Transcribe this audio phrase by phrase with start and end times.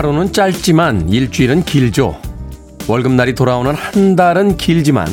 [0.00, 2.18] 하루는 짧지만 일주일은 길죠.
[2.88, 5.06] 월급날이 돌아오는 한 달은 길지만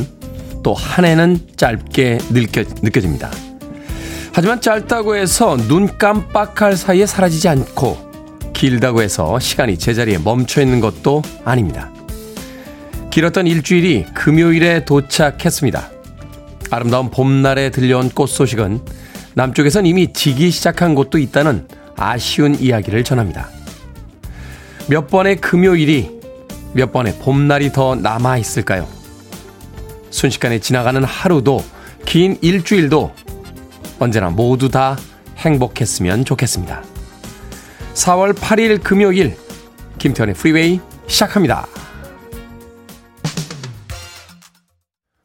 [0.64, 3.30] 또 한 해는 짧게 느껴, 느껴 집니다.
[4.32, 7.98] 하지만 짧다고 해서 눈 깜빡할 사이에 사라지지 않고
[8.54, 11.92] 길다고 해서 시간이 제자리에 멈춰 있는 것도 아닙니다.
[13.10, 15.92] 길었던 일주일이 금요일에 도착했습니다.
[16.72, 18.80] 아름다운 봄날에 들려온 꽃 소식은
[19.34, 23.57] 남쪽에선 이미 지기 시작한 곳도 있다는 아쉬운 이야기를 전합니다.
[24.90, 26.18] 몇 번의 금요일이
[26.74, 28.88] 몇 번의 봄날이 더 남아 있을까요?
[30.10, 31.64] 순식간에 지나가는 하루도
[32.06, 33.14] 긴 일주일도
[34.00, 34.98] 언제나 모두 다
[35.38, 36.84] 행복했으면 좋겠습니다.
[37.94, 39.36] 4월 8일 금요일
[40.00, 41.68] 김태훈의 프리웨이 시작합니다.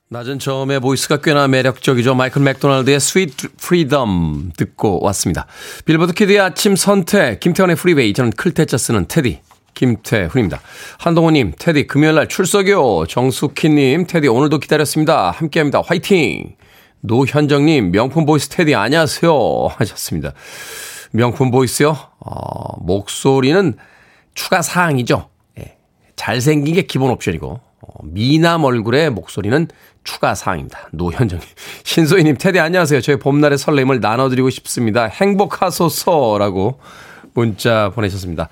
[0.09, 2.15] 낮은 저음의 voice가 꽤나 매력적이죠.
[2.15, 5.47] 마이클 맥도날드의 Sweet Freedom 듣고 왔습니다.
[5.87, 9.41] 빌보드 키드의 아침 선택 김태현의 프리웨이 저는 클 태 자 쓰는 테디
[9.75, 10.61] 김태훈입니다.
[10.99, 13.07] 한동호님, 테디 금요일날 출석이요.
[13.09, 15.31] 정숙희님, 테디 오늘도 기다렸습니다.
[15.31, 15.83] 함께합니다.
[15.85, 16.57] 화이팅!
[17.01, 19.33] 노현정님, 명품 voice 테디 안녕하세요.
[19.77, 20.33] 하셨습니다.
[21.11, 21.97] 명품 voice요?
[22.21, 23.75] 어, 목소리는
[24.35, 25.29] 추가 사항이죠.
[25.59, 25.77] 예,
[26.17, 29.67] 잘생긴 게 기본 옵션이고, 어, 미남 얼굴의 목소리는
[30.05, 30.89] 추가 사항입니다.
[30.93, 31.47] 노현정님.
[31.85, 33.01] 신소희님, 테디 안녕하세요.
[33.01, 35.05] 저희 봄날의 설렘을 나눠드리고 싶습니다.
[35.07, 36.79] 행복하소서라고
[37.35, 38.49] 문자 보내셨습니다.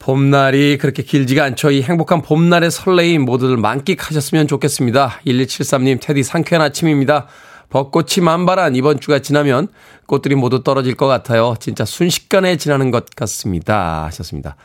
[0.00, 1.70] 봄날이 그렇게 길지가 않죠.
[1.70, 5.20] 이 행복한 봄날의 설레임 모두들 만끽하셨으면 좋겠습니다.
[5.26, 7.26] 1173님, 테디 상쾌한 아침입니다.
[7.68, 9.68] 벚꽃이 만발한 이번 주가 지나면
[10.06, 11.54] 꽃들이 모두 떨어질 것 같아요.
[11.60, 14.06] 진짜 순식간에 지나는 것 같습니다.
[14.06, 14.56] 하셨습니다.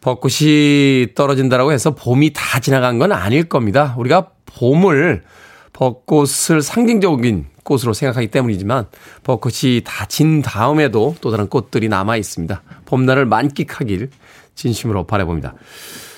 [0.00, 3.94] 벚꽃이 떨어진다라고 해서 봄이 다 지나간 건 아닐 겁니다.
[3.98, 5.24] 우리가 봄을
[5.72, 8.86] 벚꽃을 상징적인 꽃으로 생각하기 때문이지만
[9.24, 12.62] 벚꽃이 다 진 다음에도 또 다른 꽃들이 남아 있습니다.
[12.84, 14.10] 봄날을 만끽하길
[14.54, 15.54] 진심으로 바라봅니다.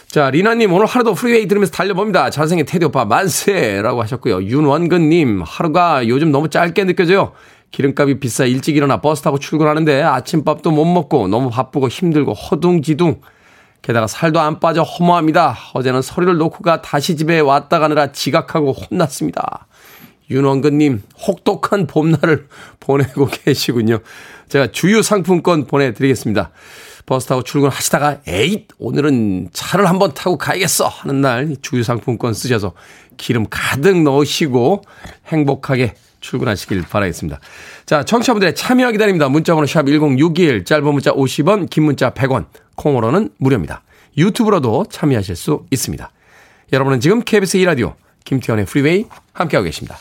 [0.09, 2.31] 자, 리나님, 오늘 하루도 프리웨이 들으면서 달려봅니다.
[2.31, 4.45] 잘생긴 테디 오빠 만세 라고 하셨고요.
[4.45, 7.33] 윤원근님, 하루가 요즘 너무 짧게 느껴져요.
[7.73, 13.21] 기름값이 비싸 일찍 일어나 버스 타고 출근하는데 아침밥도 못 먹고 너무 바쁘고 힘들고 허둥지둥.
[13.83, 15.57] 게다가 살도 안 빠져 허무합니다.
[15.75, 19.67] 어제는 서류를 놓고 가 다시 집에 왔다 가느라 지각하고 혼났습니다.
[20.31, 22.47] 윤원근님, 혹독한 봄날을
[22.81, 23.99] 보내고 계시군요.
[24.49, 26.53] 제가 주유 상품권 보내드리겠습니다.
[27.07, 32.73] 버스 타고 출근하시다가 에잇 오늘은 차를 한번 타고 가야겠어 하는 날 주유 상품권 쓰셔서
[33.17, 34.83] 기름 가득 넣으시고
[35.27, 37.39] 행복하게 출근하시길 바라겠습니다.
[37.85, 39.29] 자, 청취자분들의 참여 기다립니다.
[39.29, 43.83] 문자번호 샵 1061, 짧은 문자 50원, 긴 문자 100원, 콩으로는 무료입니다.
[44.17, 46.11] 유튜브로도 참여하실 수 있습니다.
[46.73, 47.95] 여러분은 지금 KBS 2라디오
[48.25, 49.05] 김태현의 프리웨이
[49.35, 49.99] 함께하고 계십니다.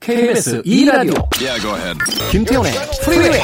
[0.00, 1.94] KBS 2라디오 yeah,
[2.32, 2.72] 김태현의
[3.04, 3.40] 프리웨이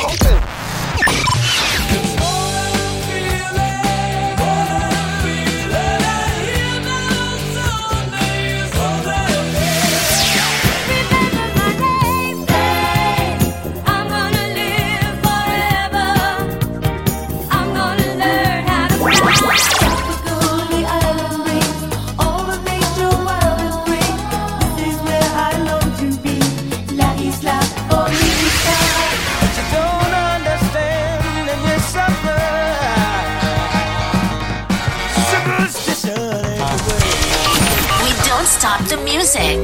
[38.97, 39.59] music.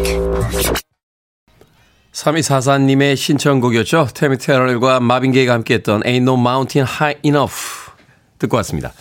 [2.12, 4.09] 3244님의 신청곡이었죠.
[4.15, 7.55] 테미 테러과 마빈 게이가 함께했던 Ain't No Mountain High Enough
[8.38, 8.93] 듣고 왔습니다.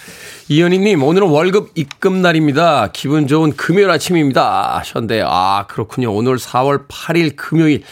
[0.49, 2.89] 이현희님, 오늘은 월급 입금 날입니다.
[2.91, 4.77] 기분 좋은 금요일 아침입니다.
[4.79, 6.13] 하셨는데, 아, 그렇군요.
[6.13, 7.83] 오늘 4월 8일 금요일.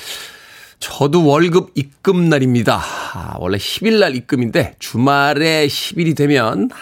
[0.80, 2.82] 저도 월급 입금 날입니다.
[3.14, 6.76] 아, 원래 10일 날 입금인데, 주말에 10일이 되면, 아,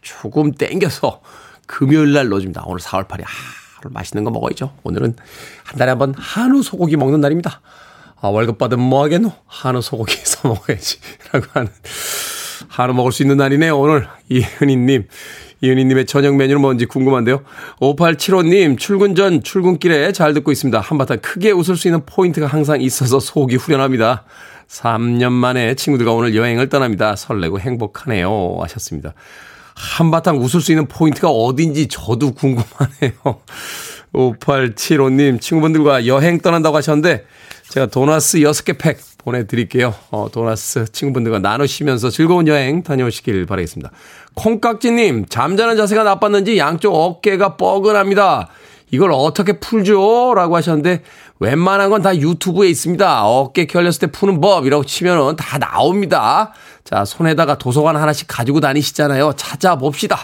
[0.00, 1.20] 조금 땡겨서
[1.66, 2.64] 금요일 날 넣어줍니다.
[2.66, 3.24] 오늘 4월 8일.
[3.24, 4.72] 아, 맛있는 거 먹어야죠.
[4.82, 5.16] 오늘은
[5.64, 7.60] 한 달에 한 번 한우 소고기 먹는 날입니다.
[8.20, 9.32] 아, 월급 받으면 뭐 하겠노?
[9.46, 10.98] 한우 소고기 사 먹어야지.
[11.32, 11.70] 라고 하는.
[12.68, 14.06] 한우 먹을 수 있는 날이네요, 오늘.
[14.28, 15.08] 이은희님.
[15.62, 17.42] 이은희님의 저녁 메뉴는 뭔지 궁금한데요.
[17.80, 20.80] 5875님, 출근 전 출근길에 잘 듣고 있습니다.
[20.80, 24.24] 한바탕 크게 웃을 수 있는 포인트가 항상 있어서 속이 후련합니다.
[24.68, 27.16] 3년 만에 친구들과 오늘 여행을 떠납니다.
[27.16, 28.56] 설레고 행복하네요.
[28.62, 29.12] 하셨습니다.
[29.74, 33.12] 한바탕 웃을 수 있는 포인트가 어딘지 저도 궁금하네요.
[34.12, 37.24] 5875님, 친구분들과 여행 떠난다고 하셨는데,
[37.68, 39.94] 제가 도나스 6개 팩 보내드릴게요.
[40.10, 43.92] 어, 도나스 친구분들과 나누시면서 즐거운 여행 다녀오시길 바라겠습니다.
[44.34, 48.48] 콩깍지님, 잠자는 자세가 나빴는지 양쪽 어깨가 뻐근합니다.
[48.90, 50.32] 이걸 어떻게 풀죠?
[50.34, 51.02] 라고 하셨는데,
[51.38, 53.24] 웬만한 건 다 유튜브에 있습니다.
[53.26, 56.52] 어깨 결렸을 때 푸는 법이라고 치면은 다 나옵니다.
[56.84, 59.34] 자, 손에다가 도서관 하나씩 가지고 다니시잖아요.
[59.36, 60.18] 찾아봅시다.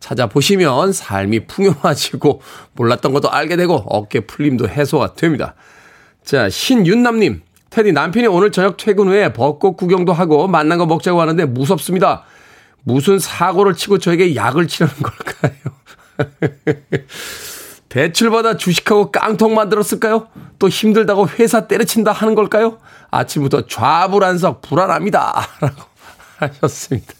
[0.00, 2.42] 찾아보시면 삶이 풍요화지고
[2.72, 5.54] 몰랐던 것도 알게 되고 어깨 풀림도 해소가 됩니다.
[6.22, 7.42] 자, 신윤남님.
[7.70, 12.24] 테디 남편이 오늘 저녁 퇴근 후에 벚꽃 구경도 하고 만난 거 먹자고 하는데 무섭습니다.
[12.84, 15.54] 무슨 사고를 치고 저에게 약을 치려는 걸까요?
[17.88, 20.28] 대출받아 주식하고 깡통 만들었을까요?
[20.58, 22.78] 또 힘들다고 회사 때려친다 하는 걸까요?
[23.10, 25.46] 아침부터 좌불안석 불안합니다.
[25.60, 25.82] 라고
[26.44, 27.12] 하셨습니다.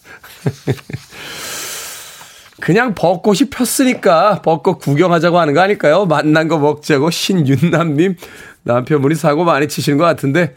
[2.61, 6.06] 그냥 벚꽃이 폈으니까 벚꽃 구경하자고 하는 거 아닐까요?
[6.06, 8.17] 만난 거 먹자고 신윤남님
[8.62, 10.55] 남편분이 사고 많이 치시는 것 같은데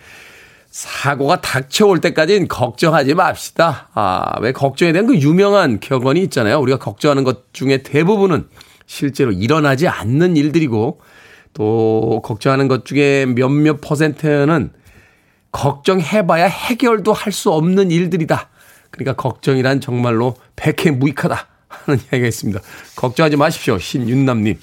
[0.69, 3.89] 사고가 닥쳐올 때까지는 걱정하지 맙시다.
[3.93, 6.59] 아, 왜 걱정에 대한 그 유명한 격언이 있잖아요.
[6.59, 8.47] 우리가 걱정하는 것 중에 대부분은
[8.85, 11.01] 실제로 일어나지 않는 일들이고
[11.53, 14.71] 또 걱정하는 것 중에 몇몇 퍼센트는
[15.51, 18.49] 걱정해봐야 해결도 할 수 없는 일들이다.
[18.97, 22.59] 그러니까 걱정이란 정말로 백해 무익하다 하는 이야기가 있습니다.
[22.95, 23.77] 걱정하지 마십시오.
[23.77, 24.57] 신윤남님.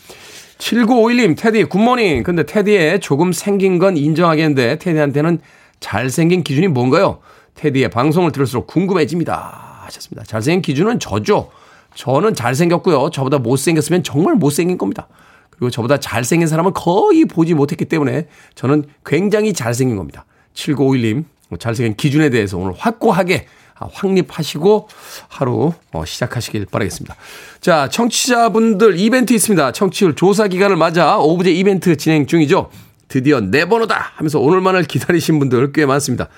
[0.58, 2.22] 7951님, 테디, 굿모닝.
[2.22, 5.40] 근데 테디에 조금 생긴 건 인정하겠는데, 테디한테는
[5.80, 7.18] 잘생긴 기준이 뭔가요?
[7.54, 9.82] 테디의 방송을 들을수록 궁금해집니다.
[9.84, 10.24] 하셨습니다.
[10.24, 11.50] 잘생긴 기준은 저죠.
[11.94, 13.10] 저는 잘생겼고요.
[13.10, 15.08] 저보다 못생겼으면 정말 못생긴 겁니다.
[15.50, 20.24] 그리고 저보다 잘생긴 사람은 거의 보지 못했기 때문에 저는 굉장히 잘생긴 겁니다.
[20.54, 21.24] 7951님,
[21.58, 23.46] 잘생긴 기준에 대해서 오늘 확고하게
[23.78, 24.88] 확립하시고
[25.28, 27.16] 하루 어, 시작하시길 바라겠습니다.
[27.60, 29.72] 자, 청취자분들 이벤트 있습니다.
[29.72, 32.70] 청취율 조사 기간을 맞아 오브제 이벤트 진행 중이죠.
[33.08, 36.28] 드디어 내 번호다 하면서 오늘만을 기다리신 분들 꽤 많습니다.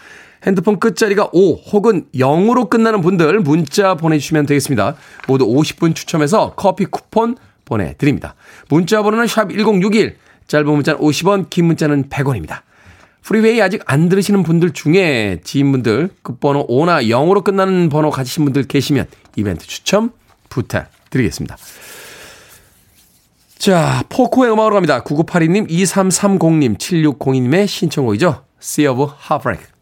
[0.47, 4.95] 핸드폰 끝자리가 5 혹은 0으로 끝나는 분들 문자 보내주시면 되겠습니다.
[5.27, 8.35] 모두 50분 추첨해서 커피 쿠폰 보내드립니다.
[8.69, 10.17] 문자 번호는 샵 1061,
[10.47, 12.61] 짧은 문자는 50원, 긴 문자는 100원입니다.
[13.27, 19.07] 프리웨이 아직 안 들으시는 분들 중에 지인분들 끝번호 5나 0으로 끝나는 번호 가지신 분들 계시면
[19.35, 20.13] 이벤트 추첨
[20.49, 21.57] 부탁드리겠습니다.
[23.59, 25.03] 자, 포코의 음악으로 갑니다.
[25.03, 28.45] 9982님, 2330님, 7602님의 신청곡이죠.
[28.63, 29.76] Sea of Heartbreak.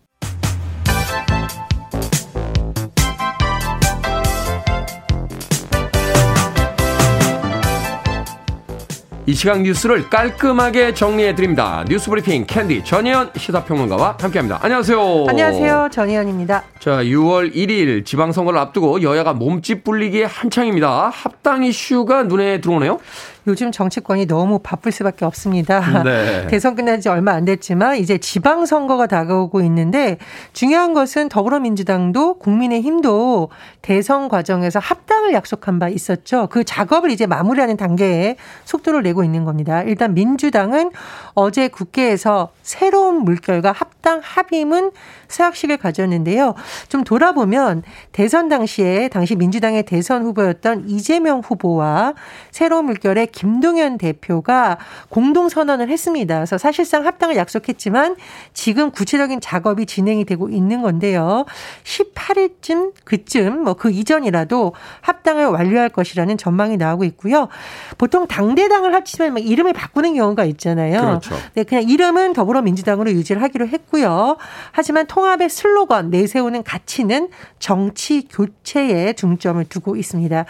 [9.26, 11.82] 이 시각 뉴스를 깔끔하게 정리해 드립니다.
[11.88, 14.58] 뉴스 브리핑 캔디 전혜연 시사평론가와 함께합니다.
[14.60, 15.24] 안녕하세요.
[15.26, 15.88] 안녕하세요.
[15.90, 16.62] 전혜연입니다.
[16.78, 21.08] 자, 6월 1일 지방선거를 앞두고 여야가 몸집 불리기에 한창입니다.
[21.08, 22.98] 합당 이슈가 눈에 들어오네요.
[23.46, 26.02] 요즘 정치권이 너무 바쁠 수밖에 없습니다.
[26.02, 26.46] 네.
[26.48, 30.18] 대선 끝난 지 얼마 안 됐지만 이제 지방 선거가 다가오고 있는데
[30.52, 33.50] 중요한 것은 더불어민주당도 국민의힘도
[33.82, 36.48] 대선 과정에서 합당을 약속한 바 있었죠.
[36.50, 39.82] 그 작업을 이제 마무리하는 단계에 속도를 내고 있는 겁니다.
[39.82, 40.90] 일단 민주당은
[41.34, 44.92] 어제 국회에서 새로운 물결과 합당 합의문
[45.28, 46.54] 수학식을 가졌는데요.
[46.88, 47.82] 좀 돌아보면
[48.12, 52.14] 대선 당시에 당시 민주당의 대선 후보였던 이재명 후보와
[52.50, 56.36] 새로운 물결의 김동연 대표가 공동 선언을 했습니다.
[56.36, 58.16] 그래서 사실상 합당을 약속했지만
[58.52, 61.44] 지금 구체적인 작업이 진행이 되고 있는 건데요.
[61.84, 64.72] 18일쯤 그쯤 뭐 그 이전이라도
[65.02, 67.48] 합당을 완료할 것이라는 전망이 나오고 있고요.
[67.98, 71.00] 보통 당대당을 합치면 이름을 바꾸는 경우가 있잖아요.
[71.00, 71.36] 그렇죠.
[71.52, 74.38] 네, 그냥 이름은 더불어민주당으로 유지를 하기로 했고요.
[74.72, 80.46] 하지만 통합의 슬로건 내세우는 가치는 정치 교체에 중점을 두고 있습니다.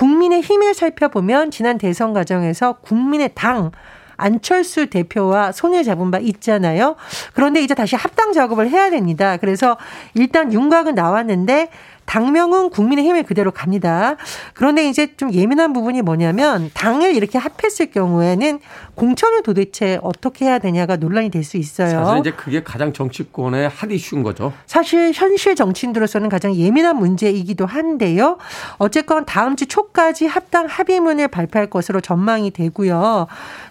[0.00, 3.70] 국민의 힘을 살펴보면 지난 대선 과정에서 국민의 당
[4.16, 6.96] 안철수 대표와 손을 잡은 바 있잖아요.
[7.34, 9.36] 그런데 이제 다시 합당 작업을 해야 됩니다.
[9.36, 9.76] 그래서
[10.14, 11.68] 일단 윤곽은 나왔는데
[12.06, 14.16] 당명은 국민의힘을 그대로 갑니다.
[14.54, 18.60] 그런데 이제 좀 예민한 부분이 뭐냐면 당을 이렇게 합했을 경우에는
[18.94, 22.04] 공천을 도대체 어떻게 해야 되냐가 논란이 될 수 있어요.
[22.04, 24.52] 사실 이제 그게 가장 정치권의 핫 이슈인 거죠.
[24.66, 28.38] 사실 현실 정치인들로서는 가장 예민한 문제이기도 한데요.
[28.76, 33.26] 어쨌건 다음 주 초까지 합당 합의문을 발표할 것으로 전망이 되고요.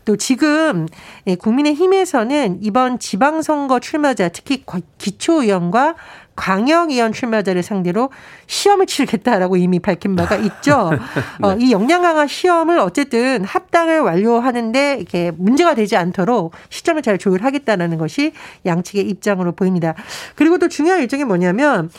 [0.06, 0.88] 또 지금
[1.28, 4.64] 예, 국민의힘에서는 이번 지방선거 출마자 특히
[4.98, 5.96] 기초의원과
[6.39, 8.10] 광역위원 출마자를 상대로
[8.48, 10.89] 시험을 치르겠다라고 이미 밝힌 바가 있죠.
[11.39, 11.48] 네.
[11.48, 17.98] 어, 이 역량 강화 시험을 어쨌든 합당을 완료하는데 이렇게 문제가 되지 않도록 시점을 잘 조율하겠다라는
[17.98, 18.31] 것이
[18.65, 19.96] 양측의 입장으로 보입니다.
[20.36, 21.91] 그리고 또 중요한 일정이 뭐냐면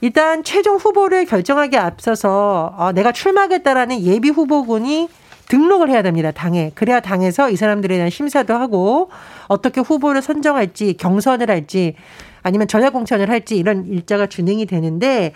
[0.00, 5.08] 일단 최종 후보를 결정하기 앞서서 어, 내가 출마하겠다라는 예비 후보군이
[5.48, 6.30] 등록을 해야 됩니다.
[6.30, 6.70] 당에.
[6.74, 9.10] 그래야 당에서 이 사람들에 대한 심사도 하고
[9.48, 11.96] 어떻게 후보를 선정할지 경선을 할지
[12.48, 15.32] 아니면 전략 공천을 할지 이런 일자가 진행이 되는데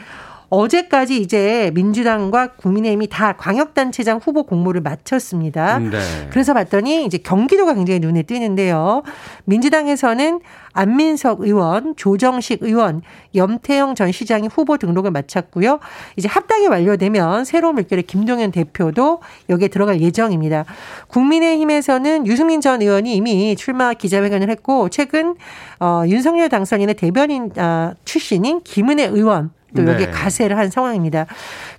[0.52, 5.78] 어제까지 이제 민주당과 국민의힘이 다 광역단체장 후보 공모를 마쳤습니다.
[5.78, 5.98] 네.
[6.30, 9.02] 그래서 봤더니 이제 경기도가 굉장히 눈에 띄는데요.
[9.46, 10.40] 민주당에서는
[10.74, 13.00] 안민석 의원, 조정식 의원,
[13.34, 15.80] 염태영 전 시장이 후보 등록을 마쳤고요.
[16.16, 20.66] 이제 합당이 완료되면 새로운 물결의 김동연 대표도 여기에 들어갈 예정입니다.
[21.08, 25.34] 국민의힘에서는 유승민 전 의원이 이미 출마 기자회견을 했고 최근
[25.80, 30.12] 어, 윤석열 당선인의 대변인 아, 출신인 김은혜 의원 또 여기에 네.
[30.12, 31.26] 가세를 한 상황입니다.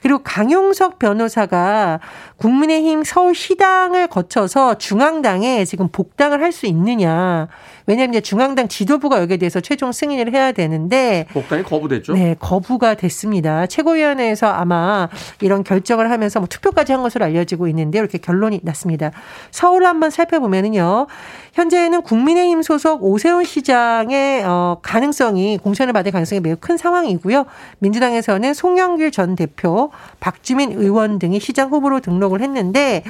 [0.02, 2.00] 그리고 강용석 변호사가
[2.38, 7.48] 국민의힘 서울시당을 거쳐서 중앙당에 지금 복당을 할 수 있느냐.
[7.86, 12.14] 왜냐하면 중앙당 지도부가 여기에 대해서 최종 승인을 해야 되는데 복당이 거부됐죠?
[12.14, 13.66] 네, 거부가 됐습니다.
[13.66, 15.10] 최고위원회에서 아마
[15.42, 19.12] 이런 결정을 하면서 뭐 투표까지 한 것으로 알려지고 있는데 이렇게 결론이 났습니다.
[19.52, 21.08] 서울 한번 살펴보면은요.
[21.54, 27.46] 현재는 국민의힘 소속 오세훈 시장의 어 가능성이 공천을 받을 가능성이 매우 큰 상황이고요.
[27.78, 33.04] 민주당에서는 송영길 전 대표, 박주민 의원 등이 시장 후보로 등록을 했는데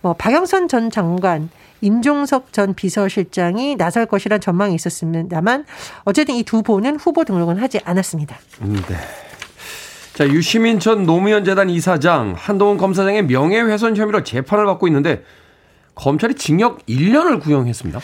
[0.00, 1.50] 뭐 박영선 전 장관
[1.80, 5.64] 임종석 전 비서실장이 나설 것이란 전망이 있었습니다만
[6.04, 8.36] 어쨌든 이 두 분은 후보 등록은 하지 않았습니다.
[8.62, 8.96] 음, 네.
[10.14, 15.22] 자, 유시민 전 노무현 재단 이사장, 한동훈 검사장의 명예훼손 혐의로 재판을 받고 있는데
[15.98, 18.00] 검찰이 징역 1년을 구형했습니다.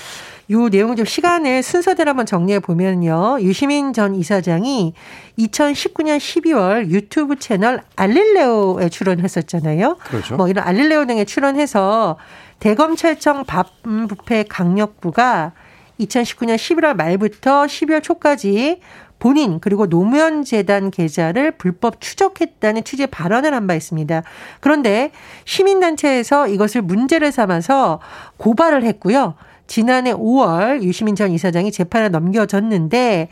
[0.51, 3.39] 요 내용 좀 시간을 순서대로 한번 정리해 보면요.
[3.41, 4.93] 유시민 전 이사장이
[5.39, 9.97] 2019년 12월 유튜브 채널 알릴레오에 출연했었잖아요.
[10.01, 10.37] 그렇죠.
[10.37, 12.19] 뭐 이런 알릴레오 등에 출연해서
[12.59, 15.53] 대검찰청 반부패 강력부가
[16.01, 18.81] 2019년 11월 말부터 12월 초까지
[19.25, 24.23] 본인 그리고 노무현 재단 계좌를 불법 추적했다는 취재 발언을 한 바 있습니다.
[24.61, 25.11] 그런데
[25.47, 28.01] 시민단체에서 이것을 문제를 삼아서
[28.37, 29.37] 고발을 했고요.
[29.67, 33.29] 지난해 5월 유시민 전 이사장이 재판에 넘겨졌는데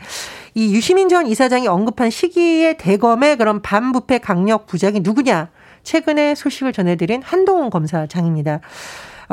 [0.55, 5.49] 이 유시민 전 이사장이 언급한 시기에 대검의 그런 반부패 강력 부장이 누구냐?
[5.83, 8.61] 최근에 소식을 전해드린 한동훈 검사장입니다.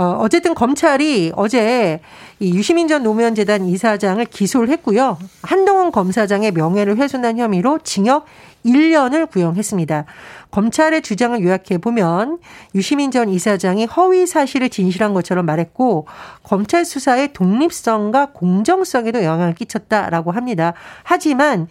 [0.01, 2.01] 어, 어쨌든 검찰이 어제
[2.39, 5.19] 이 유시민 전 노무현 재단 이사장을 기소를 했고요.
[5.43, 8.25] 한동훈 검사장의 명예를 훼손한 혐의로 징역
[8.65, 10.07] 1년을 구형했습니다.
[10.53, 12.39] 검찰의 주장을 요약해 보면
[12.75, 16.07] 유시민 전 이사장이 허위 사실을 진실한 것처럼 말했고
[16.45, 20.73] 검찰 수사의 독립성과 공정성에도 영향을 끼쳤다라고 합니다.
[21.03, 21.69] 하지만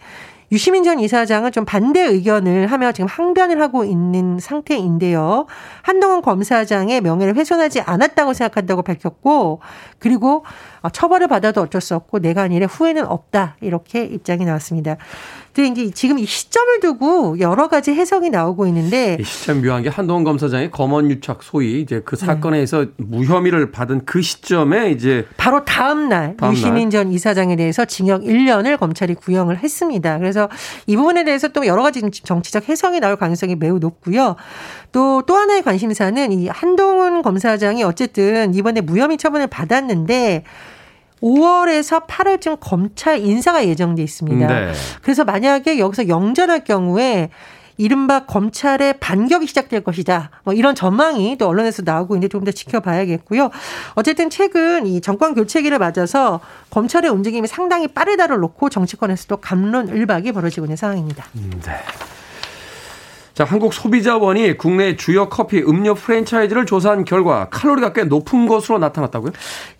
[0.52, 5.46] 유시민 전 이사장은 좀 반대 의견을 하며 지금 항변을 하고 있는 상태인데요.
[5.82, 9.60] 한동훈 검사장의 명예를 훼손하지 않았다고 생각한다고 밝혔고
[10.00, 10.44] 그리고
[10.92, 14.96] 처벌을 받아도 어쩔 수 없고 내가 아니라 후회는 없다 이렇게 입장이 나왔습니다.
[15.54, 20.22] 근데 이제 지금 이 시점을 두고 여러 가지 해석이 나오고 있는데 시점 묘한 게 한동훈
[20.22, 22.26] 검사장이 검언 유착 소위 이제 그 네.
[22.26, 22.90] 사건에서 네.
[22.98, 28.78] 무혐의를 받은 그 시점에 이제 바로 다음 날 다음 유시민 전 이사장에 대해서 징역 1년을
[28.78, 30.18] 검찰이 구형을 했습니다.
[30.18, 30.48] 그래서
[30.86, 34.36] 이 부분에 대해서 또 여러 가지 정치적 해석이 나올 가능성이 매우 높고요.
[34.92, 40.44] 또또 하나의 관심사는 이 한동훈 검사장이 어쨌든 이번에 무혐의 처분을 받았는데
[41.22, 44.46] 5월에서 8월쯤 검찰 인사가 예정돼 있습니다.
[44.46, 44.72] 네.
[45.02, 47.30] 그래서 만약에 여기서 영전할 경우에
[47.80, 50.30] 이른바 검찰의 반격이 시작될 것이다.
[50.44, 53.50] 뭐 이런 전망이 또 언론에서 나오고 있는데 조금 더 지켜봐야겠고요.
[53.94, 60.76] 어쨌든 최근 이 정권 교체기를 맞아서 검찰의 움직임이 상당히 빠르다를 놓고 정치권에서도 감론을박이 벌어지고 있는
[60.76, 61.24] 상황입니다.
[61.36, 61.72] 음, 네.
[63.34, 69.32] 자, 한국 소비자원이 국내 주요 커피 음료 프랜차이즈를 조사한 결과 칼로리가 꽤 높은 것으로 나타났다고요?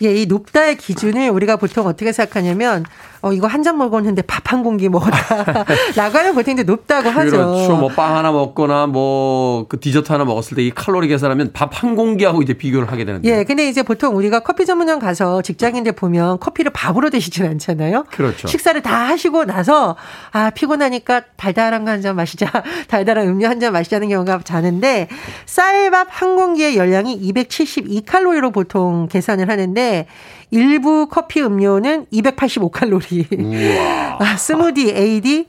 [0.03, 2.85] 예, 이 높다의 기준을 우리가 보통 어떻게 생각하냐면
[3.23, 5.65] 어, 이거 한 잔 먹었는데 밥 한 공기 먹었다.
[5.95, 7.31] 라고 보통 이제 높다고 하죠.
[7.31, 7.77] 그렇죠.
[7.77, 11.95] 뭐 빵 하나 먹거나 뭐 그 디저트 하나 먹었을 때 이 칼로리 계산하면 밥 한
[11.97, 13.29] 공기하고 이제 비교를 하게 되는데.
[13.29, 18.05] 예, 근데 이제 보통 우리가 커피 전문점 가서 직장인들 보면 커피를 밥으로 드시진 않잖아요.
[18.11, 18.49] 그렇죠.
[18.49, 19.97] 식사를 다 하시고 나서
[20.33, 22.47] 아, 피곤하니까 달달한 거 한 잔 마시자.
[22.89, 25.09] 달달한 음료 한 잔 마시자는 경우가 많은데
[25.47, 30.07] 쌀밥 한 공기의 열량이 272칼로리로 보통 계산을 하는데
[30.51, 33.27] 일부 커피 음료는 285칼로리.
[34.19, 35.47] 아, 스무디 AD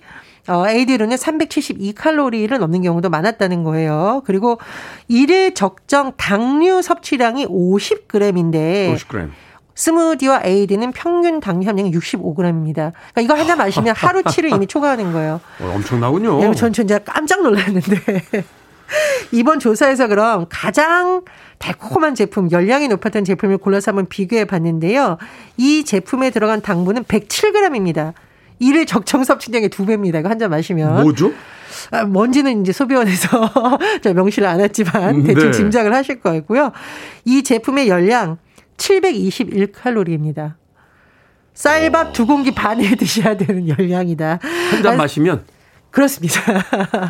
[0.47, 4.23] 어, AD로는 372칼로리를 넘는 경우도 많았다는 거예요.
[4.25, 4.57] 그리고
[5.07, 9.29] 일일 적정 당류 섭취량이 50g인데 50g.
[9.81, 12.91] 스무디와 에이드는 평균 당류 함량이 65g입니다.
[13.13, 15.41] 그러니까 이거 하나 마시면 하루치를 이미 초과하는 거예요.
[15.59, 16.39] 어, 엄청나군요.
[16.39, 18.21] 네, 전 진짜 깜짝 놀랐는데.
[19.31, 21.23] 이번 조사에서 그럼 가장
[21.57, 25.17] 달콤한 제품, 열량이 높았던 제품을 골라서 한번 비교해 봤는데요.
[25.57, 28.13] 이 제품에 들어간 당분은 107g입니다.
[28.59, 30.19] 이를 적정 섭취량의 두 배입니다.
[30.19, 31.01] 이거 한 잔 마시면.
[31.01, 31.31] 뭐죠?
[31.89, 33.49] 아, 뭔지는 이제 소비원에서
[34.13, 35.57] 명시를 안 했지만 음, 대충 네.
[35.57, 36.71] 짐작을 하실 거고요.
[37.25, 38.37] 이 제품의 열량
[38.81, 40.53] 721칼로리입니다.
[41.53, 44.39] 쌀밥 두 공기 반에 드셔야 되는 열량이다.
[44.71, 45.43] 한 잔 마시면
[45.91, 46.39] 그렇습니다.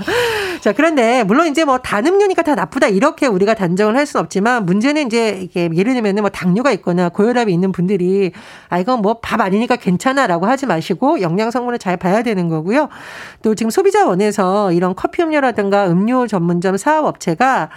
[0.62, 4.66] 자, 그런데 물론 이제 뭐 단 음료니까 다 나쁘다 이렇게 우리가 단정을 할 수는 없지만
[4.66, 8.32] 문제는 이제 이게 예를 들면 뭐 당뇨가 있거나 고혈압이 있는 분들이
[8.70, 12.90] 아 이건 뭐 밥 아니니까 괜찮아라고 하지 마시고 영양 성분을 잘 봐야 되는 거고요.
[13.44, 17.70] 또 지금 소비자원에서 이런 커피 음료라든가 음료 전문점 사업 업체가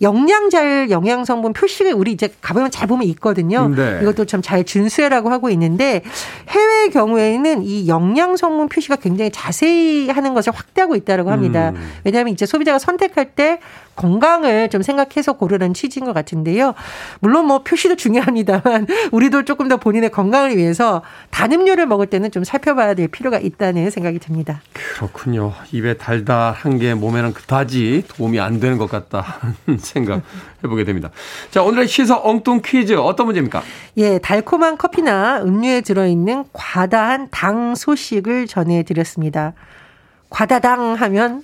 [0.00, 3.68] 영양잘 영양 성분 표시를 우리 이제 가보면 잘 보면 있거든요.
[3.68, 3.98] 네.
[4.02, 6.02] 이것도 참 잘 준수해라고 하고 있는데
[6.48, 11.72] 해외의 경우에는 이 영양 성분 표시가 굉장히 자세히 하는 것을 확대하고 있다고 합니다.
[11.74, 11.90] 음.
[12.04, 13.58] 왜냐하면 이제 소비자가 선택할 때
[13.98, 16.74] 건강을 좀 생각해서 고르는 취지인 것 같은데요.
[17.20, 22.94] 물론 뭐 표시도 중요합니다만 우리도 조금 더 본인의 건강을 위해서 단음료를 먹을 때는 좀 살펴봐야
[22.94, 24.62] 될 필요가 있다는 생각이 듭니다.
[24.72, 25.52] 그렇군요.
[25.72, 29.36] 입에 달달한 게 몸에는 그다지 도움이 안 되는 것 같다
[29.78, 30.22] 생각
[30.62, 31.10] 해보게 됩니다.
[31.50, 33.62] 자 오늘의 시사 엉뚱 퀴즈 어떤 문제입니까?
[33.96, 39.54] 예, 달콤한 커피나 음료에 들어있는 과다한 당 소식을 전해드렸습니다.
[40.30, 41.42] 과다당 하면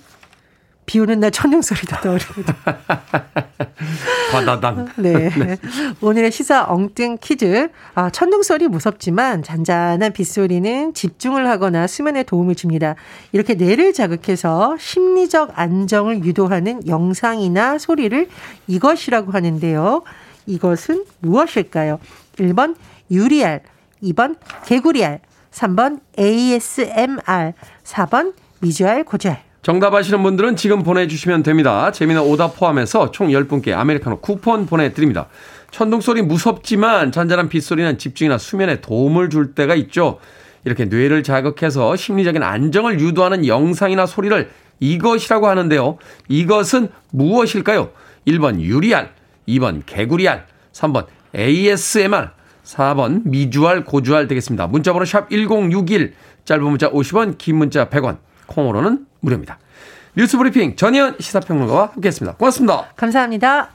[0.85, 2.55] 비 오는 날 천둥 소리도 떠오릅니다.
[4.31, 4.87] 바다당.
[4.97, 5.29] 네.
[5.29, 5.57] 네.
[6.01, 7.69] 오늘의 시사 엉뚱 퀴즈.
[7.95, 12.95] 아, 천둥 소리 무섭지만 잔잔한 빗소리는 집중을 하거나 수면에 도움을 줍니다.
[13.31, 18.27] 이렇게 뇌를 자극해서 심리적 안정을 유도하는 영상이나 소리를
[18.67, 20.03] 이것이라고 하는데요.
[20.45, 21.99] 이것은 무엇일까요?
[22.37, 22.75] 1번
[23.09, 23.61] 유리알,
[24.03, 25.19] 2번 개구리알,
[25.51, 29.43] 3번 ASMR, 4번 미주알 고주알.
[29.65, 31.91] 정답 아시는 분들은 지금 보내주시면 됩니다.
[31.91, 35.25] 재미는 오답 포함해서 총 10분께 아메리카노 쿠폰 보내드립니다.
[35.71, 40.19] 천둥소리 무섭지만 잔잔한 빗소리는 집중이나 수면에 도움을 줄 때가 있죠.
[40.65, 45.97] 이렇게 뇌를 자극해서 심리적인 안정을 유도하는 영상이나 소리를 이것이라고 하는데요.
[46.27, 47.89] 이것은 무엇일까요?
[48.27, 49.15] 1번 유리알,
[49.47, 52.29] 2번 개구리알, 3번 ASMR,
[52.63, 54.67] 4번 미주알, 고주알 되겠습니다.
[54.67, 56.13] 문자번호 샵 1061,
[56.45, 59.59] 짧은 문자 50원, 긴 문자 100원, 콩으로는 무료입니다.
[60.17, 62.37] 뉴스 브리핑 전희연 시사평론가와 함께했습니다.
[62.37, 62.85] 고맙습니다.
[62.95, 63.69] 감사합니다.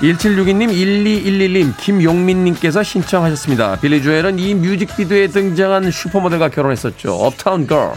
[0.00, 3.76] 1762님, 1211님, 김용민님께서 신청하셨습니다.
[3.76, 7.14] 빌리 주엘은 이 뮤직비디오에 등장한 슈퍼모델과 결혼했었죠.
[7.14, 7.92] 업타운 걸.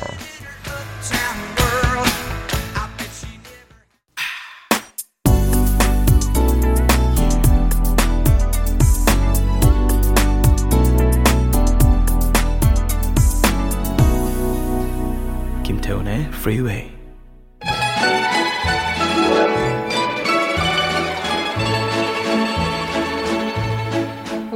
[16.32, 16.91] Freeway.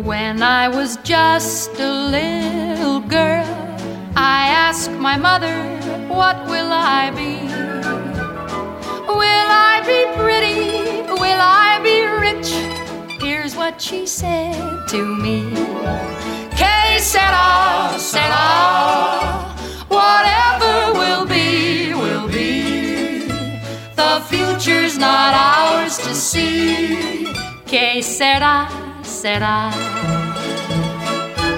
[0.03, 3.45] When I was just a little girl,
[4.15, 5.55] I asked my mother,
[6.07, 7.35] What will I be?
[9.21, 11.01] Will I be pretty?
[11.23, 12.49] Will I be rich?
[13.21, 15.51] Here's what she said to me.
[16.59, 18.47] Que sera, sera,
[19.87, 20.50] whatever
[24.61, 27.25] future's not ours to see.
[27.65, 28.69] Que será,
[29.03, 29.71] será.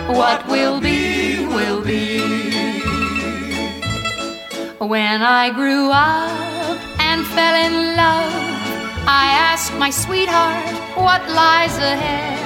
[0.07, 2.21] What will be, will be.
[4.79, 8.33] When I grew up and fell in love,
[9.05, 12.39] I asked my sweetheart what lies ahead.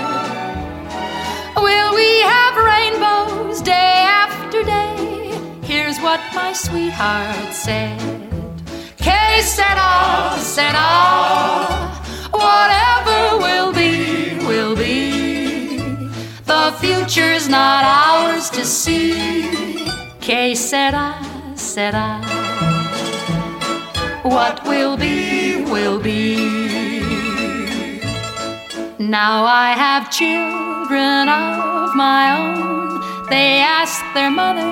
[1.56, 5.40] Will we have rainbows day after day?
[5.62, 8.27] Here's what my sweetheart said.
[9.08, 10.90] Que sera, sera.
[12.32, 16.10] Whatever will be, will be.
[16.44, 19.86] The future's not ours to see.
[20.20, 21.16] Que sera,
[21.56, 22.20] sera.
[24.24, 26.36] What will be, will be.
[29.00, 33.30] Now I have children of my own.
[33.30, 34.70] They ask their mother,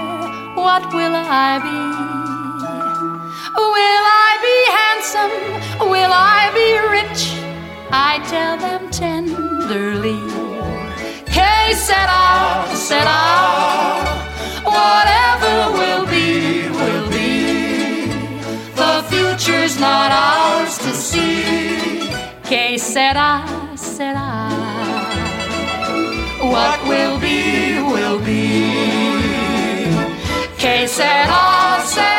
[0.56, 2.25] What will I be?
[3.58, 5.90] Will I be handsome?
[5.90, 7.22] Will I be rich?
[7.92, 10.20] I tell them tenderly.
[11.26, 13.22] Que sera, sera.
[14.64, 18.08] Whatever will be, will be.
[18.76, 22.10] The future's not ours to see.
[22.44, 23.46] Que sera,
[23.78, 24.50] sera.
[26.42, 28.46] What will be, will be.
[30.58, 32.15] Que sera, sera.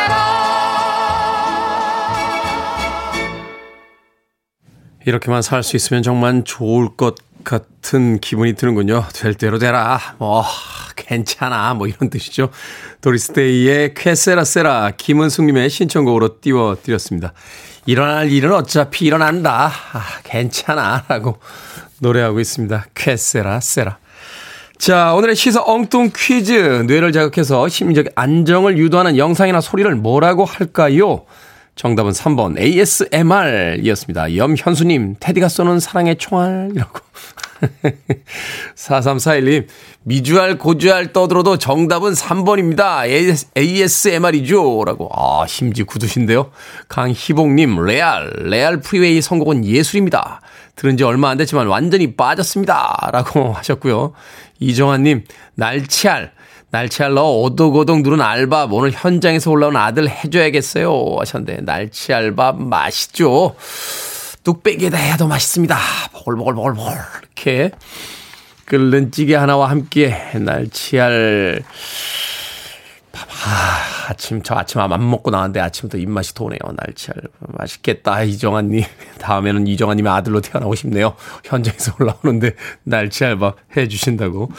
[5.07, 7.15] 이렇게만 살 수 있으면 정말 좋을 것
[7.45, 9.05] 같은 기분이 드는군요.
[9.13, 9.97] 될 대로 되라.
[10.17, 10.43] 뭐,
[10.97, 11.73] 괜찮아.
[11.75, 12.49] 뭐 이런 뜻이죠.
[12.99, 17.31] 도리스데이의 쾌세라세라 김은숙님의 신청곡으로 띄워드렸습니다.
[17.85, 19.71] 일어날 일은 어차피 일어난다.
[19.93, 21.05] 아, 괜찮아.
[21.07, 21.39] 라고
[21.99, 22.87] 노래하고 있습니다.
[22.93, 23.99] 쾌세라세라.
[24.77, 26.83] 자, 오늘의 시사 엉뚱 퀴즈.
[26.85, 31.23] 뇌를 자극해서 심리적 안정을 유도하는 영상이나 소리를 뭐라고 할까요?
[31.77, 34.35] 정답은 3번 ASMR이었습니다.
[34.35, 36.99] 염현수님, 테디가 쏘는 사랑의 총알이라고.
[38.75, 39.67] 4341님,
[40.03, 43.07] 미주알, 고주알 떠들어도 정답은 3번입니다.
[43.55, 44.83] ASMR이죠.
[44.85, 45.09] 라고.
[45.13, 46.49] 아, 심지 굳으신데요.
[46.89, 50.41] 강희봉님, 레알, 레알 프리웨이 선곡은 예술입니다.
[50.75, 53.09] 들은 지 얼마 안 됐지만 완전히 빠졌습니다.
[53.13, 54.13] 라고 하셨고요.
[54.59, 56.31] 이정환님, 날치알.
[56.77, 61.15] 날치알 로 오독오독 누른 알밥 오늘 현장에서 올라온 아들 해줘야겠어요.
[61.17, 63.55] 하셨는데 날치알밥 맛있죠?
[64.43, 65.75] 뚝배기에다 더 맛있습니다.
[66.13, 67.71] 보글보글보글보글 이렇게
[68.65, 71.63] 끓는 찌개 하나와 함께 날치알
[73.13, 76.59] 아, 아침, 저 아침 안 먹고 나왔는데 아침부터 입맛이 도네요.
[76.75, 77.15] 날치알.
[77.39, 78.83] 맛있겠다, 이정환님.
[79.19, 81.15] 다음에는 이정환님의 아들로 태어나고 싶네요.
[81.43, 84.49] 현장에서 올라오는데 날치알밥 해주신다고.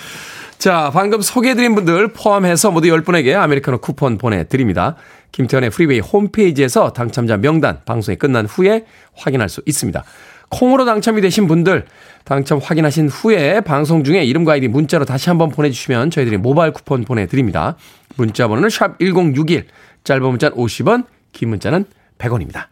[0.59, 4.97] 자, 방금 소개해드린 분들 포함해서 모두 10분에게 아메리카노 쿠폰 보내드립니다.
[5.33, 8.85] 김태훈의 프리웨이 홈페이지에서 당첨자 명단 방송이 끝난 후에
[9.15, 10.05] 확인할 수 있습니다.
[10.51, 11.87] 콩으로 당첨이 되신 분들
[12.25, 17.77] 당첨 확인하신 후에 방송 중에 이름과 아이디 문자로 다시 한번 보내주시면 저희들이 모바일 쿠폰 보내드립니다.
[18.17, 19.67] 문자 번호는 샵 1061,
[20.05, 21.85] 짧은 문자는 50원, 긴 문자는
[22.19, 22.67] 100원입니다.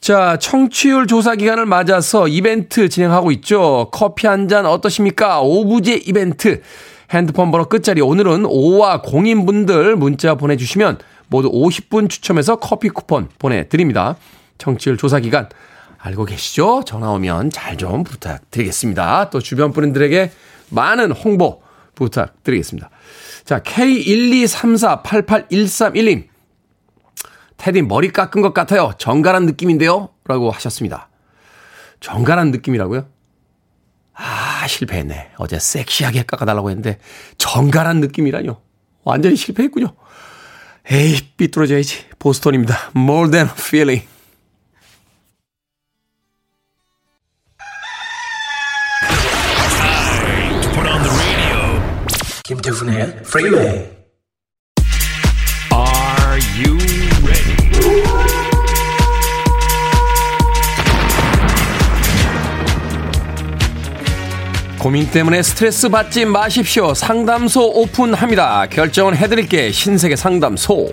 [0.00, 3.88] 자, 청취율 조사 기간을 맞아서 이벤트 진행하고 있죠.
[3.92, 5.40] 커피 한 잔 어떠십니까?
[5.40, 6.62] 오부제 이벤트.
[7.10, 14.16] 핸드폰 번호 끝자리 오늘은 5와 0인 분들 문자 보내주시면 모두 50분 추첨해서 커피 쿠폰 보내드립니다.
[14.58, 15.48] 청취율 조사 기간
[15.98, 16.82] 알고 계시죠?
[16.86, 19.30] 전화 오면 잘 좀 부탁드리겠습니다.
[19.30, 20.30] 또 주변 분들에게
[20.70, 21.62] 많은 홍보
[21.94, 22.90] 부탁드리겠습니다.
[23.44, 26.26] 자, K123488131님.
[27.56, 28.92] 테디 머리 깎은 것 같아요.
[28.98, 30.10] 정갈한 느낌인데요?
[30.26, 31.08] 라고 하셨습니다.
[32.00, 33.06] 정갈한 느낌이라고요?
[34.14, 35.30] 아, 실패했네.
[35.38, 36.98] 어제 섹시하게 깎아달라고 했는데,
[37.38, 38.60] 정갈한 느낌이라뇨.
[39.04, 39.94] 완전히 실패했군요.
[40.90, 42.06] 에이, 삐뚤어져야지.
[42.18, 42.90] 보스턴입니다.
[42.96, 44.04] More than feeling.
[52.68, 53.66] 김태훈의 프리웨이
[55.72, 56.78] Are you
[64.78, 66.94] 고민 때문에 스트레스 받지 마십시오.
[66.94, 68.66] 상담소 오픈합니다.
[68.66, 69.72] 결정은 해드릴게.
[69.72, 70.88] 신세계 상담소.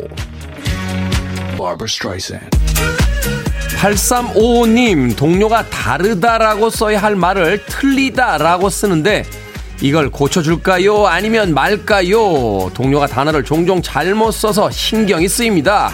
[3.78, 9.24] 8355님, 동료가 다르다라고 써야 할 말을 틀리다라고 쓰는데
[9.82, 11.08] 이걸 고쳐줄까요?
[11.08, 12.72] 아니면 말까요?
[12.74, 15.92] 동료가 단어를 종종 잘못 써서 신경이 쓰입니다.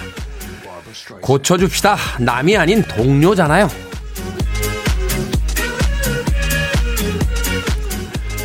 [1.22, 1.98] 고쳐줍시다.
[2.20, 3.70] 남이 아닌 동료잖아요.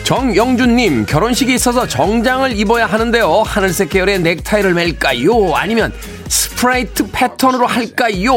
[0.05, 3.43] 정영준님, 결혼식이 있어서 정장을 입어야 하는데요.
[3.43, 5.55] 하늘색 계열의 넥타이를 맬까요?
[5.55, 5.93] 아니면
[6.29, 8.35] 스프라이트 패턴으로 할까요?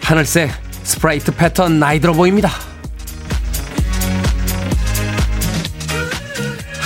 [0.00, 0.50] 하늘색
[0.82, 2.50] 스프라이트 패턴 나이 들어 보입니다.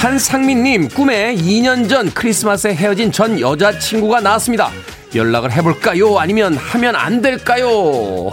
[0.03, 4.69] 한상민님, 꿈에 2년 전 크리스마스에 헤어진 전 여자친구가 나왔습니다.
[5.15, 6.19] 연락을 해볼까요?
[6.19, 8.29] 아니면 하면 안 될까요?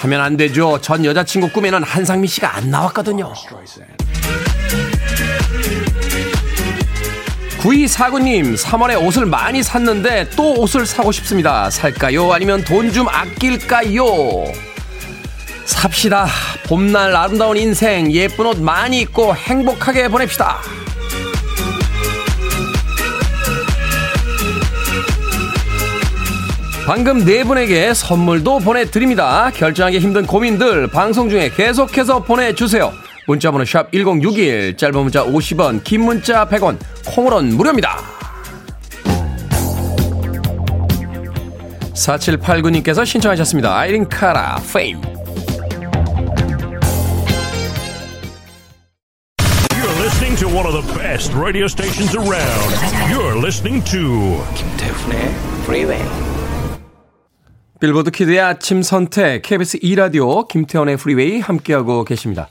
[0.00, 0.78] 하면 안 되죠.
[0.80, 3.32] 전 여자친구 꿈에는 한상민 씨가 안 나왔거든요.
[7.58, 11.68] 9249님, 3월에 옷을 많이 샀는데 또 옷을 사고 싶습니다.
[11.68, 12.32] 살까요?
[12.32, 14.04] 아니면 돈 좀 아낄까요?
[15.64, 16.26] 삽시다.
[16.66, 20.60] 봄날 아름다운 인생, 예쁜 옷 많이 입고 행복하게 보냅시다.
[26.84, 29.50] 방금 네 분에게 선물도 보내드립니다.
[29.54, 32.92] 결정하기 힘든 고민들 방송 중에 계속해서 보내주세요.
[33.26, 38.02] 문자번호 샵 1061, 짧은 문자 50원, 긴 문자 100원, 콩으로는 무료입니다.
[41.94, 43.78] 4789님께서 신청하셨습니다.
[43.78, 45.11] 아이린 카라, 페임.
[50.74, 52.70] Of the best radio stations around.
[53.10, 55.28] You're listening to 김태훈의
[55.64, 56.02] Freeway.
[57.80, 62.48] 빌보드 키드의 아침 선택 KBS 2라디오 김태훈의 프리웨이 함께하고 계십니다.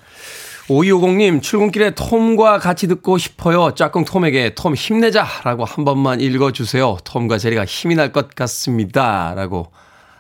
[0.68, 3.74] 5250님 출근길에 톰과 같이 듣고 싶어요.
[3.74, 6.98] 짝꿍 톰에게 톰 힘내자 라고 한 번만 읽어주세요.
[7.04, 9.34] 톰과 제리가 힘이 날 것 같습니다.
[9.36, 9.72] 라고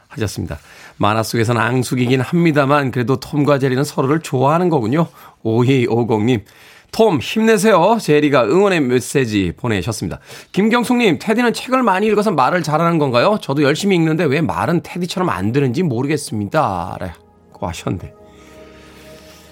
[0.08, 0.58] 하셨습니다.
[0.98, 5.08] 만화 속에서는 앙숙이긴 합니다만 그래도 톰과 제리는 서로를 좋아하는 거군요.
[5.44, 6.44] 5250님
[6.92, 7.98] 톰 힘내세요.
[8.00, 10.20] 제리가 응원의 메시지 보내셨습니다.
[10.52, 13.38] 김경숙님, 테디는 책을 많이 읽어서 말을 잘하는 건가요?
[13.42, 16.98] 저도 열심히 읽는데 왜 말은 테디처럼 안 되는지 모르겠습니다.
[17.00, 18.14] 라고 하셨는데.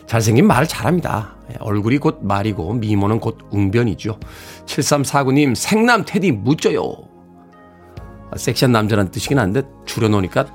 [0.05, 1.35] 잘생긴 말을 잘합니다.
[1.51, 4.19] 예, 얼굴이 곧 말이고 미모는 곧 웅변이죠.
[4.65, 6.95] 7349님 생남 테디 묻져요.
[8.35, 10.47] 섹시한 남자란 뜻이긴 한데 줄여놓으니까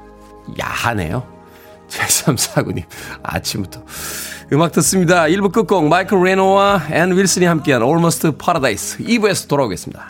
[0.60, 1.26] 야하네요.
[1.88, 2.84] 7349님
[3.22, 3.84] 아침부터
[4.54, 5.24] 음악 듣습니다.
[5.24, 10.06] 1부 끝곡 마이클 레노와 앤 윌슨이 함께한 Almost Paradise 2부에서 돌아오겠습니다.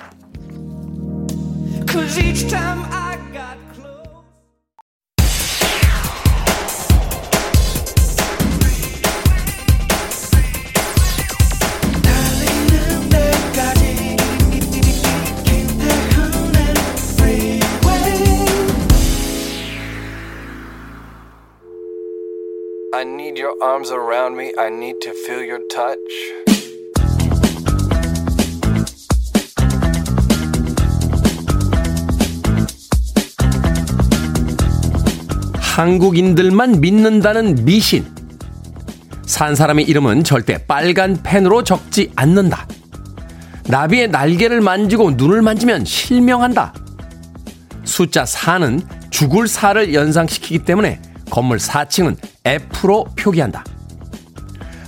[23.04, 24.54] I need your arms around me.
[24.58, 25.98] I need to feel your touch.
[35.58, 38.06] 한국인들만 믿는다는 미신.
[39.26, 42.66] 산 사람의 이름은 절대 빨간 펜으로 적지 않는다.
[43.68, 46.72] 나비의 날개를 만지고 눈을 만지면 실명한다.
[47.84, 51.02] 숫자 4는 죽을 사를 연상시키기 때문에
[51.34, 53.64] 건물 4층은 F로 표기한다.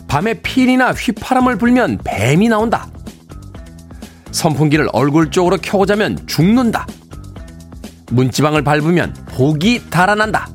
[0.06, 2.86] 밤에 필이나 휘파람을 불면 뱀이 나온다.
[4.30, 6.86] 선풍기를 얼굴 쪽으로 켜고 자면 죽는다.
[8.12, 10.48] 문지방을 밟으면 복이 달아난다.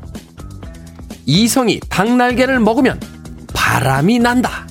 [1.25, 2.97] 이성이 닭날개를 먹으면
[3.53, 4.65] 바람이 난다.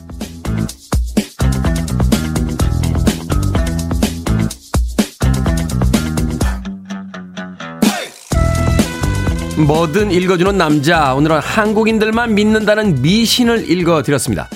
[9.66, 11.14] 뭐든 읽어주는 남자.
[11.14, 14.48] 오늘은 한국인들만 믿는다는 미신을 읽어드렸습니다.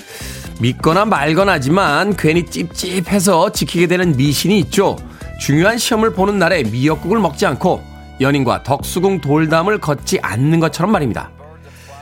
[0.59, 4.97] 믿거나 말거나 하지만 괜히 찝찝해서 지키게 되는 미신이 있죠.
[5.39, 7.83] 중요한 시험을 보는 날에 미역국을 먹지 않고
[8.21, 11.31] 연인과 덕수궁 돌담을 걷지 않는 것처럼 말입니다.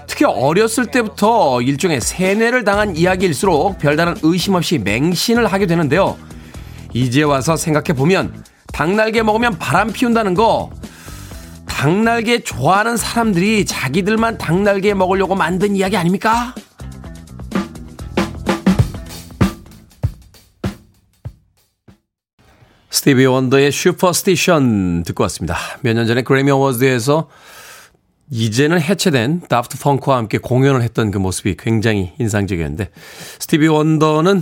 [0.08, 6.18] 특히 어렸을 때부터 일종의 세뇌를 당한 이야기일수록 별다른 의심 없이 맹신을 하게 되는데요.
[6.94, 10.70] 이제 와서 생각해 보면 닭날개 먹으면 바람 피운다는 거
[11.84, 16.56] 닭날개 좋아하는 사람들이 자기들만 닭날개 먹으려고 만든 이야기 아닙니까?
[22.90, 25.58] 스티비 원더의 Superstition 듣고 왔습니다.
[25.82, 27.28] 몇 년 전에 그래미 어워즈에서
[28.32, 32.92] 이제는 해체된 다프트 펑크와 함께 공연을 했던 그 모습이 굉장히 인상적이었는데
[33.40, 34.42] 스티비 원더는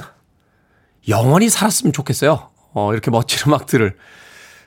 [1.08, 2.52] 영원히 살았으면 좋겠어요.
[2.76, 3.96] 어, 이렇게 멋진 음악들을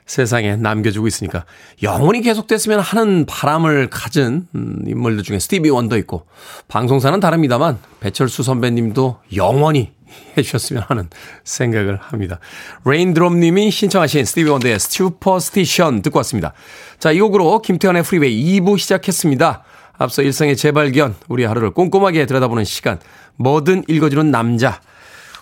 [0.05, 1.45] 세상에 남겨주고 있으니까
[1.81, 6.25] 영원히 계속됐으면 하는 바람을 가진 음, 인물들 중에 스티비 원더 있고
[6.67, 9.91] 방송사는 다릅니다만 배철수 선배님도 영원히
[10.37, 11.09] 해주셨으면 하는
[11.43, 12.39] 생각을 합니다.
[12.85, 16.53] 레인드롭님이 신청하신 스티비 원더의 Superstition 듣고 왔습니다.
[16.99, 19.63] 자, 이 곡으로 김태훈의 프리웨이 2부 시작했습니다.
[19.97, 22.99] 앞서 일상의 재발견, 우리 하루를 꼼꼼하게 들여다보는 시간,
[23.37, 24.81] 뭐든 읽어주는 남자.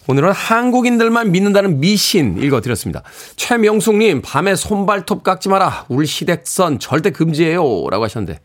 [0.08, 3.04] 오늘은 한국인들만 믿는다는 미신 읽어드렸습니다.
[3.38, 5.86] 최명숙님, 밤에 손발톱 깎지 마라.
[5.88, 7.90] 울 시댁선 절대 금지예요.
[7.90, 8.42] 라고 하셨는데.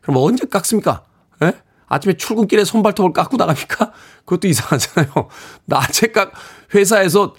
[0.00, 1.02] 그럼 언제 깎습니까?
[1.42, 1.52] 예?
[1.86, 3.92] 아침에 출근길에 손발톱을 깎고 나갑니까?
[4.24, 5.28] 그것도 이상하잖아요.
[5.66, 6.32] 낮에 깎,
[6.74, 7.34] 회사에서,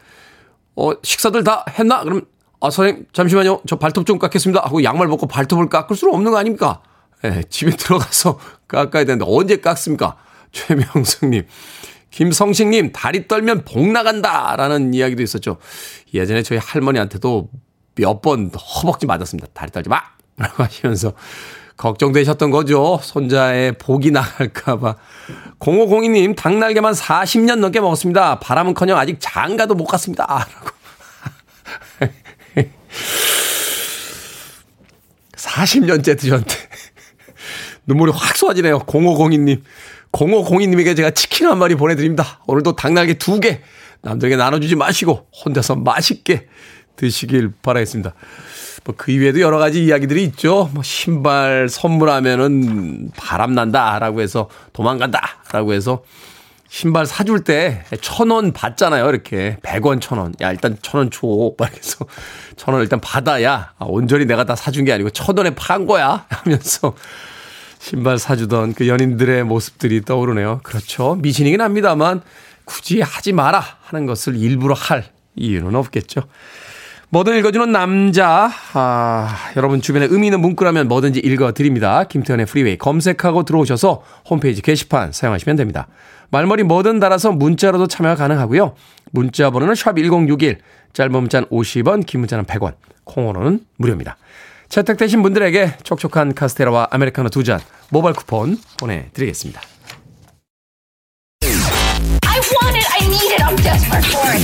[0.76, 2.04] 어, 식사들 다 했나?
[2.04, 2.22] 그럼,
[2.62, 3.62] 아, 선생님, 잠시만요.
[3.68, 4.62] 저 발톱 좀 깎겠습니다.
[4.62, 6.82] 하고 양말 벗고 발톱을 깎을 수는 없는 거 아닙니까?
[7.26, 10.16] 예, 집에 들어가서 깎아야 되는데 언제 깎습니까?
[10.52, 11.48] 최명숙님.
[12.14, 14.56] 김성식님, 다리 떨면 복 나간다!
[14.56, 15.58] 라는 이야기도 있었죠.
[16.14, 17.50] 예전에 저희 할머니한테도
[17.96, 19.48] 몇 번 허벅지 맞았습니다.
[19.54, 20.00] 다리 떨지 마!
[20.38, 21.14] 라고 하시면서
[21.76, 23.00] 걱정되셨던 거죠.
[23.02, 24.96] 손자의 복이 나갈까봐.
[25.60, 28.40] 0502님, 닭날개만 40년 넘게 먹었습니다.
[28.40, 30.48] 바람은 커녕 아직 장가도 못 갔습니다.
[30.54, 30.70] 라고.
[35.36, 36.56] 40년째 드셨는데.
[37.86, 38.80] 눈물이 확 쏟아지네요.
[38.80, 39.62] 0502님.
[40.12, 42.40] 0502님에게 제가 치킨 한 마리 보내드립니다.
[42.48, 43.62] 오늘도 닭날개 두개
[44.02, 46.48] 남들에게 나눠주지 마시고 혼자서 맛있게
[46.96, 48.14] 드시길 바라겠습니다.
[48.86, 50.70] 뭐 그 이외에도 여러 가지 이야기들이 있죠.
[50.74, 56.04] 뭐 신발 선물하면은 바람난다라고 해서 도망간다라고 해서
[56.70, 59.08] 신발 사줄 때 천 원 받잖아요.
[59.10, 60.34] 이렇게 100원 천 원.
[60.42, 61.22] 야 일단 천 원 줘.
[61.58, 62.06] 말해서
[62.58, 66.26] 천 원 일단 받아야 아, 온전히 내가 다 사준 게 아니고 천 원에 판 거야
[66.30, 66.94] 하면서
[67.84, 70.62] 신발 사주던 그 연인들의 모습들이 떠오르네요.
[70.64, 71.16] 그렇죠.
[71.16, 72.22] 미신이긴 합니다만
[72.64, 75.04] 굳이 하지 마라 하는 것을 일부러 할
[75.36, 76.22] 이유는 없겠죠.
[77.10, 78.50] 뭐든 읽어주는 남자.
[78.72, 82.06] 아, 여러분 주변에 의미 있는 문구라면 뭐든지 읽어드립니다.
[82.06, 85.90] 김태훈의 프리웨이 검색하고 들어오셔서 홈페이지 게시판 사용하시면 됩니다.
[86.32, 88.76] 말머리 뭐든 달아서 문자로도 참여가 가능하고요.
[89.12, 90.58] 문자 번호는 샵1061,
[90.94, 94.16] 짧은 문자는 50원, 긴 문자는 100원, 콩으로는 무료입니다.
[94.70, 99.62] 채택되신 분들에게 촉촉한 카스테라와 아메리카노 두 잔 모바일 쿠폰 보내드리겠습니다.
[102.26, 103.44] I want it, I I need it.
[103.44, 104.44] I'm desperate for it.